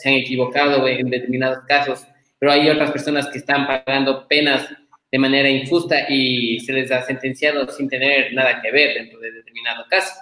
se 0.03 0.09
han 0.09 0.15
equivocado 0.17 0.87
en 0.87 1.11
determinados 1.11 1.65
casos, 1.67 2.07
pero 2.39 2.53
hay 2.53 2.69
otras 2.69 2.91
personas 2.91 3.29
que 3.29 3.39
están 3.39 3.67
pagando 3.67 4.27
penas 4.29 4.69
de 5.11 5.19
manera 5.19 5.49
injusta 5.49 6.07
y 6.09 6.61
se 6.61 6.73
les 6.73 6.91
ha 6.91 7.03
sentenciado 7.03 7.67
sin 7.69 7.89
tener 7.89 8.33
nada 8.35 8.61
que 8.61 8.71
ver 8.71 8.95
dentro 8.95 9.19
de 9.19 9.33
determinado 9.33 9.85
caso. 9.89 10.13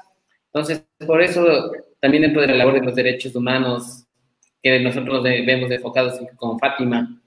Entonces, 0.47 0.85
por 1.07 1.21
eso 1.21 1.73
también 2.01 2.23
dentro 2.23 2.41
de 2.41 2.49
la 2.49 2.55
labor 2.55 2.75
de 2.75 2.87
los 2.87 2.95
derechos 2.95 3.35
humanos 3.35 4.05
que 4.63 4.81
nosotros 4.81 5.23
vemos 5.23 5.71
enfocados 5.71 6.19
con 6.37 6.59
Fátima, 6.59 7.21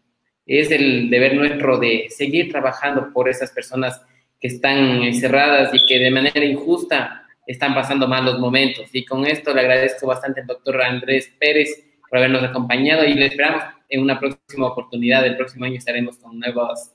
es 0.45 0.71
el 0.71 1.09
deber 1.09 1.35
nuestro 1.35 1.77
de 1.77 2.07
seguir 2.09 2.51
trabajando 2.51 3.13
por 3.13 3.29
esas 3.29 3.51
personas 3.51 4.01
que 4.39 4.47
están 4.47 5.03
encerradas 5.03 5.73
y 5.73 5.85
que 5.85 5.99
de 5.99 6.11
manera 6.11 6.43
injusta 6.43 7.27
están 7.45 7.75
pasando 7.75 8.07
malos 8.07 8.39
momentos. 8.39 8.89
Y 8.93 9.05
con 9.05 9.25
esto 9.25 9.53
le 9.53 9.61
agradezco 9.61 10.07
bastante 10.07 10.41
al 10.41 10.47
doctor 10.47 10.81
Andrés 10.81 11.31
Pérez 11.39 11.88
por 12.09 12.19
habernos 12.19 12.43
acompañado 12.43 13.05
y 13.05 13.13
le 13.13 13.27
esperamos 13.27 13.63
en 13.87 14.01
una 14.01 14.19
próxima 14.19 14.67
oportunidad. 14.67 15.25
El 15.25 15.37
próximo 15.37 15.65
año 15.65 15.77
estaremos 15.77 16.17
con 16.17 16.39
nuevas 16.39 16.93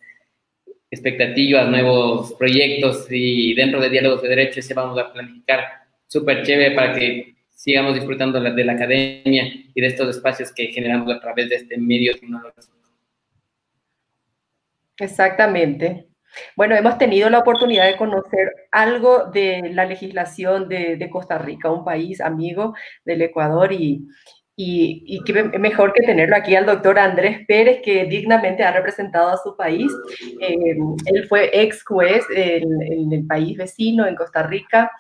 expectativas, 0.91 1.69
nuevos 1.69 2.35
proyectos 2.35 3.07
y 3.11 3.55
dentro 3.55 3.81
de 3.81 3.91
Diálogos 3.91 4.23
de 4.23 4.29
Derechos 4.29 4.65
se 4.65 4.75
vamos 4.75 4.99
a 4.99 5.13
planificar 5.13 5.65
súper 6.07 6.45
chévere 6.45 6.75
para 6.75 6.95
que 6.95 7.35
sigamos 7.51 7.95
disfrutando 7.95 8.41
de 8.41 8.65
la 8.65 8.73
academia 8.73 9.45
y 9.75 9.81
de 9.81 9.87
estos 9.87 10.17
espacios 10.17 10.53
que 10.53 10.69
generamos 10.69 11.13
a 11.13 11.21
través 11.21 11.49
de 11.49 11.57
este 11.57 11.79
medio 11.79 12.13
tecnológico. 12.15 12.75
Exactamente. 14.99 16.07
Bueno, 16.57 16.77
hemos 16.77 16.99
tenido 16.99 17.31
la 17.31 17.39
oportunidad 17.39 17.87
de 17.87 17.97
conocer 17.97 18.53
algo 18.71 19.27
de 19.27 19.71
la 19.73 19.85
legislación 19.85 20.69
de 20.69 21.09
Costa 21.11 21.39
Rica, 21.39 21.71
un 21.71 21.85
país 21.85 22.21
amigo 22.21 22.75
del 23.05 23.23
Ecuador 23.23 23.73
y, 23.73 24.07
y, 24.57 25.03
y 25.07 25.25
qué 25.25 25.43
mejor 25.59 25.93
que 25.93 26.03
tenerlo 26.03 26.37
aquí 26.37 26.55
al 26.55 26.67
doctor 26.67 26.99
Andrés 26.99 27.45
Pérez, 27.49 27.81
que 27.83 28.05
dignamente 28.05 28.63
ha 28.63 28.73
representado 28.73 29.31
a 29.31 29.37
su 29.37 29.57
país. 29.57 29.91
Eh, 30.41 30.77
él 31.07 31.27
fue 31.29 31.51
ex 31.53 31.83
juez 31.85 32.25
en, 32.35 32.65
en, 32.83 33.13
el 33.13 33.27
país 33.27 33.59
vecino, 33.59 34.07
en 34.07 34.15
Costa 34.15 34.45
Rica, 34.45 34.93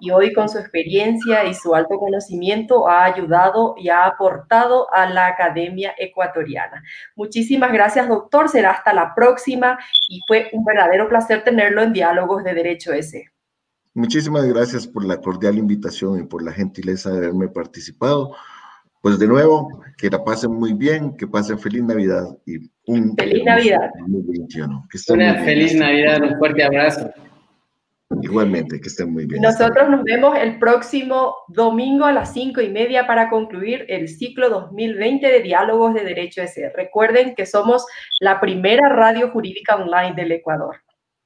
y 0.00 0.10
hoy 0.10 0.32
con 0.32 0.48
su 0.48 0.58
experiencia 0.58 1.44
y 1.44 1.52
su 1.54 1.74
alto 1.74 1.98
conocimiento 1.98 2.88
ha 2.88 3.04
ayudado 3.04 3.74
y 3.76 3.90
ha 3.90 4.06
aportado 4.06 4.92
a 4.94 5.06
la 5.06 5.26
Academia 5.26 5.94
Ecuatoriana. 5.98 6.82
Muchísimas 7.14 7.70
gracias, 7.70 8.08
doctor. 8.08 8.48
Será 8.48 8.70
hasta 8.70 8.94
la 8.94 9.14
próxima 9.14 9.78
y 10.08 10.20
fue 10.26 10.48
un 10.52 10.64
verdadero 10.64 11.08
placer 11.08 11.44
tenerlo 11.44 11.82
en 11.82 11.92
Diálogos 11.92 12.44
de 12.44 12.54
Derecho 12.54 12.94
S. 12.94 13.26
Muchísimas 13.94 14.46
gracias 14.46 14.86
por 14.86 15.04
la 15.04 15.20
cordial 15.20 15.58
invitación 15.58 16.18
y 16.18 16.22
por 16.22 16.42
la 16.42 16.52
gentileza 16.52 17.10
de 17.10 17.18
haberme 17.18 17.48
participado 17.48 18.34
pues 19.02 19.18
de 19.18 19.26
nuevo, 19.26 19.82
que 19.98 20.08
la 20.08 20.24
pasen 20.24 20.52
muy 20.52 20.72
bien, 20.72 21.16
que 21.16 21.26
pasen 21.26 21.58
feliz 21.58 21.82
Navidad 21.82 22.24
y 22.46 22.70
un 22.86 23.14
feliz 23.16 23.44
Navidad. 23.44 23.90
2021. 23.98 24.88
Una 25.10 25.34
feliz 25.44 25.74
Navidad, 25.74 26.22
un 26.22 26.38
fuerte 26.38 26.62
abrazo. 26.62 27.10
Igualmente, 28.20 28.80
que 28.80 28.88
estén 28.88 29.12
muy 29.12 29.26
bien. 29.26 29.42
Nosotros 29.42 29.88
nos 29.90 30.04
vemos 30.04 30.38
el 30.38 30.58
próximo 30.58 31.34
domingo 31.48 32.04
a 32.04 32.12
las 32.12 32.32
cinco 32.32 32.60
y 32.60 32.68
media 32.68 33.06
para 33.06 33.28
concluir 33.28 33.86
el 33.88 34.08
ciclo 34.08 34.50
2020 34.50 35.26
de 35.26 35.40
Diálogos 35.40 35.94
de 35.94 36.04
Derecho 36.04 36.42
S. 36.42 36.72
Recuerden 36.76 37.34
que 37.34 37.46
somos 37.46 37.84
la 38.20 38.40
primera 38.40 38.88
radio 38.88 39.30
jurídica 39.30 39.76
online 39.76 40.14
del 40.14 40.30
Ecuador. 40.30 40.76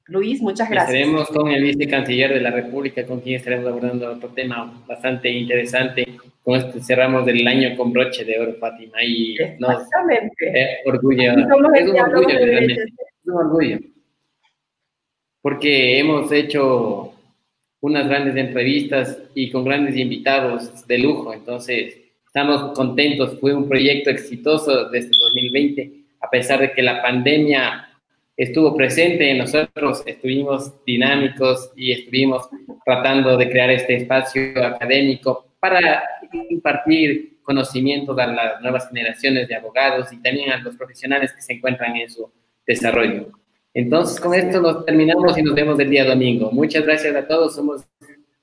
Luis, 0.07 0.41
muchas 0.41 0.69
gracias. 0.69 0.95
Estaremos 0.95 1.27
con 1.29 1.49
el 1.49 1.63
vicecanciller 1.63 2.33
de 2.33 2.41
la 2.41 2.51
República, 2.51 3.05
con 3.05 3.19
quien 3.19 3.35
estaremos 3.35 3.67
abordando 3.67 4.09
otro 4.09 4.29
tema 4.29 4.83
bastante 4.87 5.29
interesante. 5.29 6.07
Con 6.41 6.55
este 6.55 6.81
cerramos 6.81 7.27
el 7.27 7.45
año 7.45 7.75
con 7.75 7.91
broche 7.91 8.23
de 8.23 8.39
oro, 8.39 8.53
Fátima. 8.53 9.03
Y 9.03 9.33
Exactamente. 9.33 10.79
Nos, 10.85 10.95
orgullo. 10.95 11.31
Es 11.31 11.37
un 11.37 11.51
orgullo, 11.99 12.39
realmente. 12.39 12.83
Es 12.83 13.27
un 13.27 13.35
orgullo. 13.35 13.79
Porque 15.41 15.99
hemos 15.99 16.31
hecho 16.31 17.13
unas 17.81 18.07
grandes 18.07 18.35
entrevistas 18.37 19.19
y 19.35 19.51
con 19.51 19.65
grandes 19.65 19.97
invitados 19.97 20.87
de 20.87 20.97
lujo. 20.99 21.33
Entonces, 21.33 21.97
estamos 22.25 22.73
contentos. 22.73 23.37
Fue 23.41 23.53
un 23.53 23.67
proyecto 23.67 24.09
exitoso 24.09 24.89
desde 24.89 25.09
2020, 25.09 25.91
a 26.21 26.29
pesar 26.29 26.61
de 26.61 26.71
que 26.71 26.81
la 26.81 27.01
pandemia 27.01 27.89
estuvo 28.37 28.75
presente 28.75 29.31
en 29.31 29.39
nosotros, 29.39 30.03
estuvimos 30.05 30.71
dinámicos 30.85 31.71
y 31.75 31.91
estuvimos 31.91 32.47
tratando 32.85 33.35
de 33.35 33.49
crear 33.49 33.71
este 33.71 33.95
espacio 33.95 34.63
académico 34.63 35.47
para 35.59 36.03
impartir 36.49 37.39
conocimientos 37.41 38.17
a 38.19 38.27
las 38.27 38.61
nuevas 38.61 38.87
generaciones 38.89 39.47
de 39.47 39.55
abogados 39.55 40.13
y 40.13 40.21
también 40.21 40.51
a 40.51 40.57
los 40.57 40.75
profesionales 40.75 41.33
que 41.33 41.41
se 41.41 41.53
encuentran 41.53 41.95
en 41.95 42.09
su 42.09 42.29
desarrollo. 42.65 43.31
Entonces, 43.73 44.19
con 44.19 44.33
esto 44.33 44.61
nos 44.61 44.85
terminamos 44.85 45.37
y 45.37 45.43
nos 45.43 45.55
vemos 45.55 45.79
el 45.79 45.89
día 45.89 46.05
domingo. 46.05 46.51
Muchas 46.51 46.83
gracias 46.83 47.15
a 47.15 47.27
todos. 47.27 47.55
Somos 47.55 47.85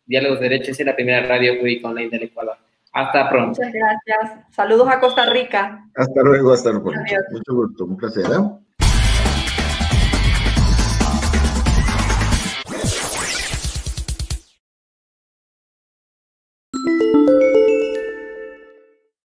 Diálogos 0.07 0.41
de 0.41 0.49
Derechos 0.49 0.79
y 0.81 0.85
la 0.85 0.95
primera 0.95 1.27
radio 1.27 1.59
pública 1.59 1.89
online 1.89 2.11
del 2.11 2.25
Ecuador. 2.25 2.57
Hasta 2.93 3.29
pronto. 3.29 3.61
Muchas 3.61 3.73
gracias. 3.73 4.55
Saludos 4.55 4.89
a 4.89 5.01
Costa 5.01 5.31
Rica. 5.31 5.87
Hasta 5.97 6.23
luego, 6.23 6.53
hasta 6.53 6.71
luego. 6.71 6.93
Mucho 7.31 7.55
gusto, 7.55 7.85
un 7.85 7.97
placer. 7.97 8.25
¿eh? 8.27 8.64